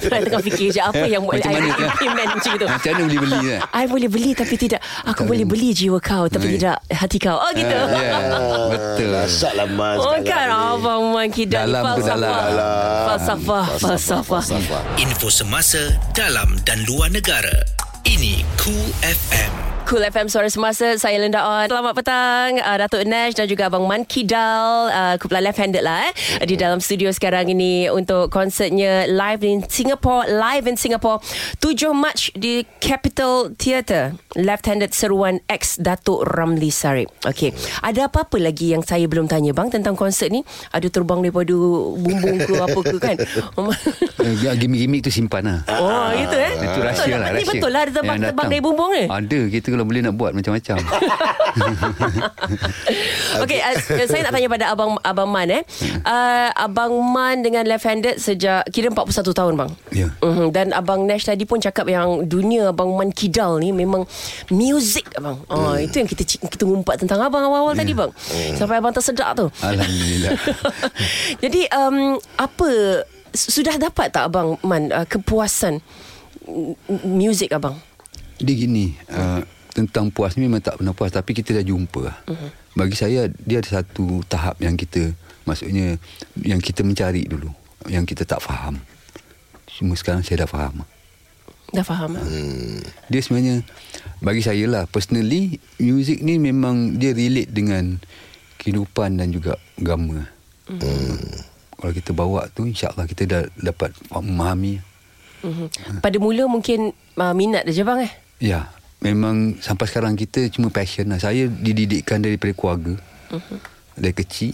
[0.03, 1.87] Saya tengah fikir je apa yang boleh Macam I mana kan?
[1.87, 2.67] implement macam itu.
[2.67, 6.27] Macam mana boleh beli kan I boleh beli tapi tidak Aku boleh beli jiwa kau
[6.27, 8.19] Tapi tidak hati kau Oh gitu Ah, Ya
[8.67, 10.75] Betul Dahsyatlah Man Oh sekarang kan.
[10.75, 12.19] Abang Man Kidal ni Dalam falsafah.
[12.19, 13.05] dalam.
[13.07, 14.83] Falsafah Falsafah falsafah.
[14.97, 17.55] Info semasa dalam dan luar negara.
[18.03, 19.70] Ini Cool FM.
[19.91, 21.67] Cool FM Suara Semasa Saya Linda On.
[21.67, 24.87] Selamat petang uh, Datuk Nash Dan juga Abang Man Kidal.
[24.87, 26.47] Uh, Kumpulan Left Handed lah eh.
[26.47, 31.19] Di dalam studio sekarang ini Untuk konsertnya Live in Singapore Live in Singapore
[31.59, 34.15] 7 Mac Di Capital Theatre.
[34.39, 37.11] Left Handed Seruan X Datuk Ramli Sarip.
[37.27, 37.51] Okay
[37.83, 40.47] Ada apa-apa lagi Yang saya belum tanya bang Tentang konsert ni?
[40.71, 41.51] Ada terbang daripada
[41.99, 43.17] Bumbung ke apa ke kan?
[44.21, 45.61] Eh, Gimik-gimik tu simpan lah.
[45.81, 46.53] Oh gitu eh?
[46.61, 49.09] Itu rahsia lah lah Ni betul lah Ada terbang-terbang dari bumbung ni.
[49.09, 50.77] Ada Kita kalau boleh nak buat macam-macam
[53.43, 53.75] Okey, uh,
[54.07, 55.63] saya nak tanya pada abang abang Man eh.
[56.05, 59.71] Uh, abang Man dengan left handed sejak kira 41 tahun bang.
[59.91, 60.07] Ya.
[60.21, 60.53] Uh-huh.
[60.53, 64.05] Dan abang Nash tadi pun cakap yang dunia abang Man Kidal ni memang
[64.53, 65.43] music abang.
[65.49, 65.83] Oh, Hmm.
[65.83, 68.11] itu yang kita kita ngumpat tentang abang awal-awal tadi bang.
[68.13, 68.55] Hmm.
[68.55, 69.47] Sampai abang tersedak tu.
[69.59, 70.31] Alhamdulillah
[71.43, 72.69] Jadi um, apa
[73.31, 75.83] sudah dapat tak abang Man uh, kepuasan
[77.03, 77.79] music abang?
[78.39, 79.43] Dia gini uh,
[79.81, 82.51] Tentang puas ni memang tak pernah puas Tapi kita dah jumpa uh-huh.
[82.77, 85.09] Bagi saya Dia ada satu tahap yang kita
[85.49, 85.97] Maksudnya
[86.37, 87.49] Yang kita mencari dulu
[87.89, 88.77] Yang kita tak faham
[89.65, 90.85] Cuma sekarang saya dah faham
[91.73, 92.19] Dah faham?
[92.19, 92.25] ah?
[92.27, 92.85] Hmm.
[93.09, 93.65] Dia sebenarnya
[94.21, 97.97] Bagi saya lah Personally Music ni memang Dia relate dengan
[98.61, 100.29] Kehidupan dan juga Agama
[100.69, 101.49] hmm.
[101.81, 104.93] Kalau kita bawa tu InsyaAllah kita dah dapat Memahami
[105.41, 106.05] Mhm.
[106.05, 108.13] Pada mula mungkin uh, minat je bang eh.
[108.45, 108.69] Ya
[109.01, 111.21] Memang sampai sekarang kita cuma passion lah.
[111.21, 112.95] Saya dididikkan daripada keluarga.
[113.33, 113.59] Uh-huh.
[113.97, 114.53] Dari kecil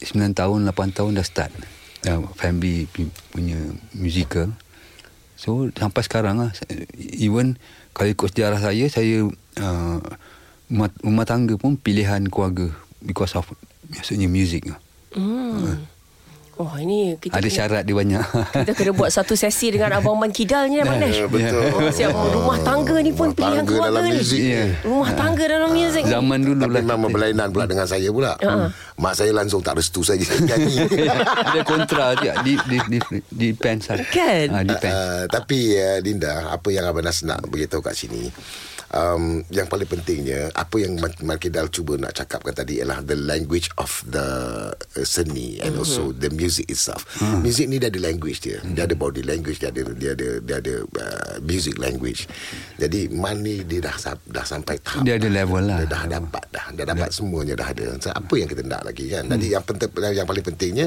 [0.00, 1.52] 9 tahun, 8 tahun dah start.
[2.08, 3.60] Uh, Family pu- punya
[3.92, 4.52] musical.
[5.40, 6.52] So sampai sekarang lah
[7.16, 7.56] Even
[7.96, 9.24] kalau ikut sejarah saya Saya
[9.56, 10.00] uh,
[10.68, 12.68] rumah, rumah tangga pun pilihan keluarga
[13.00, 13.48] Because of
[13.88, 14.78] Maksudnya music lah.
[15.16, 15.82] Hmm.
[16.56, 18.20] Oh ini kita Ada kena- syarat dia banyak
[18.52, 21.16] Kita kena buat satu sesi dengan Abang Man Kidal ni Abang Nash.
[21.16, 21.62] Ya, betul.
[21.70, 22.12] Oh, siap.
[22.12, 24.12] Rumah tangga ni pun Rumah pilihan tangga keluarga dalam ni.
[24.14, 24.64] muzik Ya.
[24.82, 26.02] Rumah tangga dalam muzik.
[26.02, 26.10] ni.
[26.10, 28.32] Zaman dulu Tapi lah memang kita- berlainan pula dengan saya pula.
[28.36, 28.68] Ha.
[28.94, 30.76] Mak saya langsung tak restu saya nyanyi.
[31.24, 33.96] Ada kontra dia di di di, di depends lah.
[34.04, 34.46] Kan?
[34.50, 34.92] Ah, depends.
[34.92, 38.28] Uh, tapi uh, Dinda, apa yang Abang Nas nak beritahu kat sini,
[38.94, 44.02] um, yang paling pentingnya, apa yang Markidal cuba nak cakapkan tadi ialah the language of
[44.08, 44.26] the
[44.74, 45.82] uh, seni and Mhm.
[45.82, 47.06] also the music itself.
[47.18, 47.42] Hmm.
[47.42, 48.58] Music ni dia ada language dia.
[48.62, 52.26] Dia ada body language, dia ada dia ada dia ada uh, music language.
[52.80, 53.08] Jadi
[53.40, 55.78] ni dia dah dah sampai tahap Dia ada level lah.
[55.84, 56.66] Dia dah dapat dah.
[56.74, 57.86] Dah dapat semuanya dah ada.
[58.02, 59.30] So, apa yang kita nak lagi kan?
[59.30, 60.86] Jadi yang penting yang paling pentingnya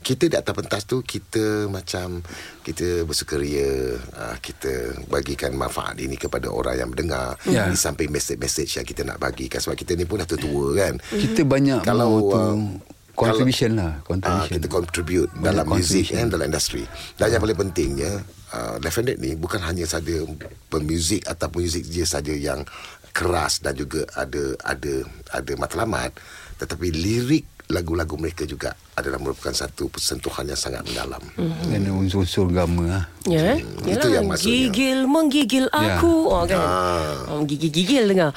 [0.00, 2.24] kita di atas pentas tu kita macam
[2.62, 7.66] kita bersukaria, uh, kita bagikan manfaat ini kepada orang yang mendengar Ya.
[7.66, 10.94] di samping message-message yang kita nak bagikan sebab kita ni pun dah tua kan.
[11.10, 12.58] Kita banyak Kalau, uh,
[13.12, 14.52] contribution lah, Ah, contribution.
[14.56, 16.86] kita contribute Banyak dalam music and dalam industri.
[17.18, 18.12] Dan yang paling pentingnya,
[18.50, 20.22] uh, Left-Handed ni bukan hanya saja
[20.68, 22.62] pemuzik ataupun muzik dia saja yang
[23.12, 26.16] keras dan juga ada ada ada matlamat,
[26.56, 31.22] tetapi lirik lagu-lagu mereka juga adalah merupakan satu persentuhan yang sangat mendalam.
[31.40, 31.64] Mhm.
[31.72, 33.04] Dan unsur-unsur agama lah.
[33.22, 34.50] Ya, itu Yalah, yang maksudnya.
[34.68, 35.96] Gigil menggigil Ya.
[35.96, 36.14] aku.
[36.28, 36.58] Oh kan.
[36.58, 37.14] Ah.
[37.32, 38.34] Oh, gigil-gigil dengar.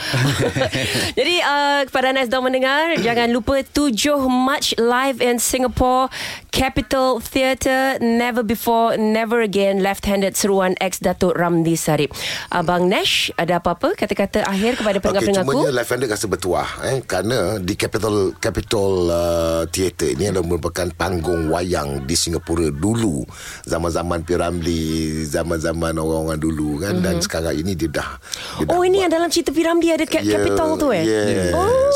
[1.19, 3.91] Jadi uh, kepada anda sedang mendengar, jangan lupa 7
[4.29, 6.07] March live in Singapore
[6.53, 12.13] Capital Theatre Never Before Never Again Left-handed seruan ex Datuk Ramli Sarip.
[12.47, 15.75] Abang Nash, ada apa-apa kata-kata akhir kepada pendengar-pendengar cumanya aku?
[15.75, 19.24] Life Handed rasa bertuah eh, Kerana di Capitol Capitol uh,
[19.67, 23.25] Theatre ini adalah merupakan panggung wayang di Singapura dulu
[23.63, 28.11] Zaman-zaman Piramli Zaman-zaman orang-orang dulu kan Dan sekarang ini dia dah
[28.57, 31.03] dia dah Oh ini buat- yang dalam cerita Piramli ada Ya, Capital tu eh?
[31.03, 31.53] Yes.
[31.53, 31.91] Oh.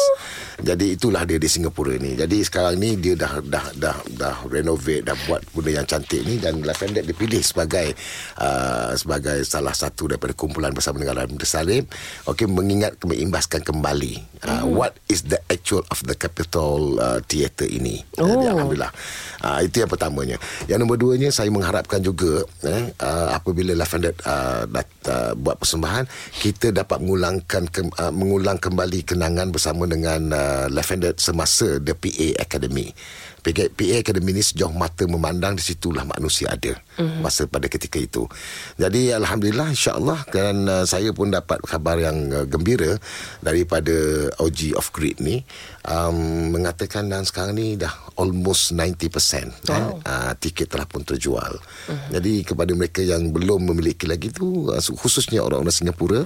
[0.59, 2.19] Jadi itulah dia di Singapura ni.
[2.19, 6.35] Jadi sekarang ni dia dah dah dah dah renovate dah buat benda yang cantik ni
[6.35, 7.95] dan Lavender dipilih sebagai
[8.39, 11.83] uh, sebagai salah satu daripada kumpulan bersama dengan Ramli Salim
[12.27, 18.03] okey mengingat mengimbaskan kembali uh, what is the actual of the Capitol uh, Theatre ini.
[18.19, 18.27] Oh.
[18.27, 18.91] Jadi, alhamdulillah.
[19.39, 20.37] Uh, itu yang pertamanya.
[20.67, 26.03] Yang nombor duanya saya mengharapkan juga eh, uh, apabila Lavender uh, dat, uh, buat persembahan
[26.43, 32.41] kita dapat mengulangkan ke, uh, mengulang kembali kenangan bersama dengan uh, Lavender semasa the PA
[32.41, 32.93] Academy.
[33.39, 37.19] PA, PA Academy sejauh mata memandang di situlah manusia ada mm-hmm.
[37.23, 38.27] masa pada ketika itu.
[38.75, 42.99] Jadi alhamdulillah insya-Allah dan uh, saya pun dapat khabar yang uh, gembira
[43.39, 45.43] daripada OG of Grid ni
[45.87, 49.71] um, mengatakan dan sekarang ni dah almost 90% wow.
[49.71, 51.55] eh, uh, tiket telah pun terjual.
[51.55, 52.09] Mm-hmm.
[52.19, 56.21] Jadi kepada mereka yang belum memiliki lagi tu uh, khususnya orang-orang Singapura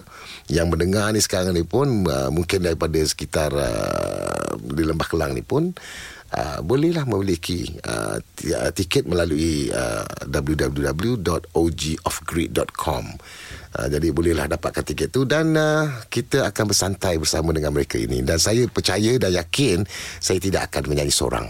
[0.49, 5.45] yang mendengar ni sekarang ni pun uh, mungkin daripada sekitar uh, di Lembah Kelang ni
[5.45, 5.73] pun
[6.33, 8.17] Uh, bolehlah memiliki uh,
[8.73, 13.05] tiket melalui uh, www.ogofgrid.com
[13.77, 18.21] uh, jadi bolehlah dapatkan tiket tu dan uh, kita akan bersantai bersama dengan mereka ini
[18.21, 19.83] dan saya percaya dan yakin
[20.17, 21.47] saya tidak akan menyanyi seorang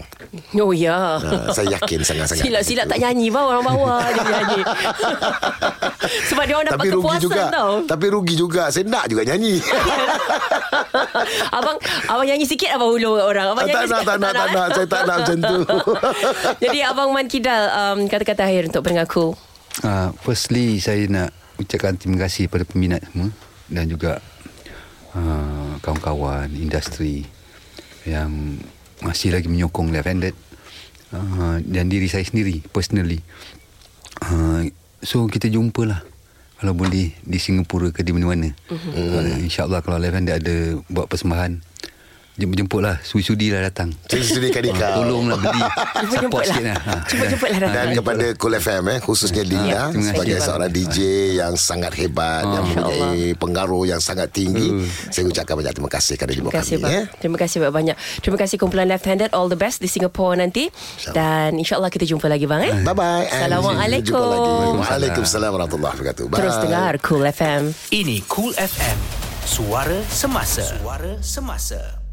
[0.58, 1.20] Oh ya.
[1.20, 4.60] uh, saya yakin sangat-sangat Silap-silap tak nyanyi bawah orang bawah je nyanyi.
[6.28, 7.72] Sebab dia orang dapat tapi rugi kepuasan juga tau.
[7.86, 9.56] tapi rugi juga saya nak juga nyanyi
[11.58, 11.76] abang
[12.08, 13.54] abang nyanyi sikit abang hulu orang.
[13.54, 15.58] Abang tak nak tak nak tak nak saya tak nak macam tu
[16.64, 19.34] Jadi abang Man Kidal um, kata-kata akhir untuk pendengar aku.
[19.82, 23.30] Uh, firstly, saya nak ucapkan terima kasih kepada peminat semua
[23.70, 24.18] dan juga
[25.14, 27.24] uh, kawan-kawan industri
[28.04, 28.58] yang
[29.00, 30.36] masih lagi menyokong Left Handed
[31.12, 33.20] uh, dan diri saya sendiri personally.
[34.24, 34.68] Uh,
[35.00, 36.04] so kita jumpalah
[36.60, 38.52] kalau boleh di Singapura ke di mana-mana.
[38.70, 38.92] Uh-huh.
[38.96, 40.56] Uh, InsyaAllah kalau Left Handed ada
[40.88, 41.73] buat persembahan
[42.34, 45.62] jemput lah sudi-sudi lah datang Saya sudikan Ah, kau Tolonglah beli
[46.10, 46.74] Support jemput sikit lah.
[46.74, 47.74] lah Ha, Cuba dan- jemput lah datang.
[47.76, 50.98] Dan kepada Cool FM eh khususnya Linda terima kasih, sebagai seorang DJ
[51.36, 54.68] yang sangat hebat yang mempunyai pengaruh yang sangat tinggi.
[55.08, 56.90] Saya ucapkan banyak terima kasih kerana kasih kami bang.
[56.90, 57.02] ya.
[57.16, 57.96] Terima kasih banyak.
[58.18, 60.66] Terima kasih kumpulan Left Handed all the best di Singapore nanti
[61.10, 62.74] dan insyaallah kita jumpa lagi bang eh.
[62.82, 63.24] Bye bye.
[63.24, 64.80] Assalamualaikum.
[64.80, 66.24] Waalaikumsalam warahmatullahi wabarakatuh.
[66.26, 66.36] Bye.
[66.36, 67.62] Terus dengar Cool FM.
[67.90, 68.98] Ini Cool FM.
[69.44, 70.64] Suara semasa.
[70.64, 72.03] Suara semasa.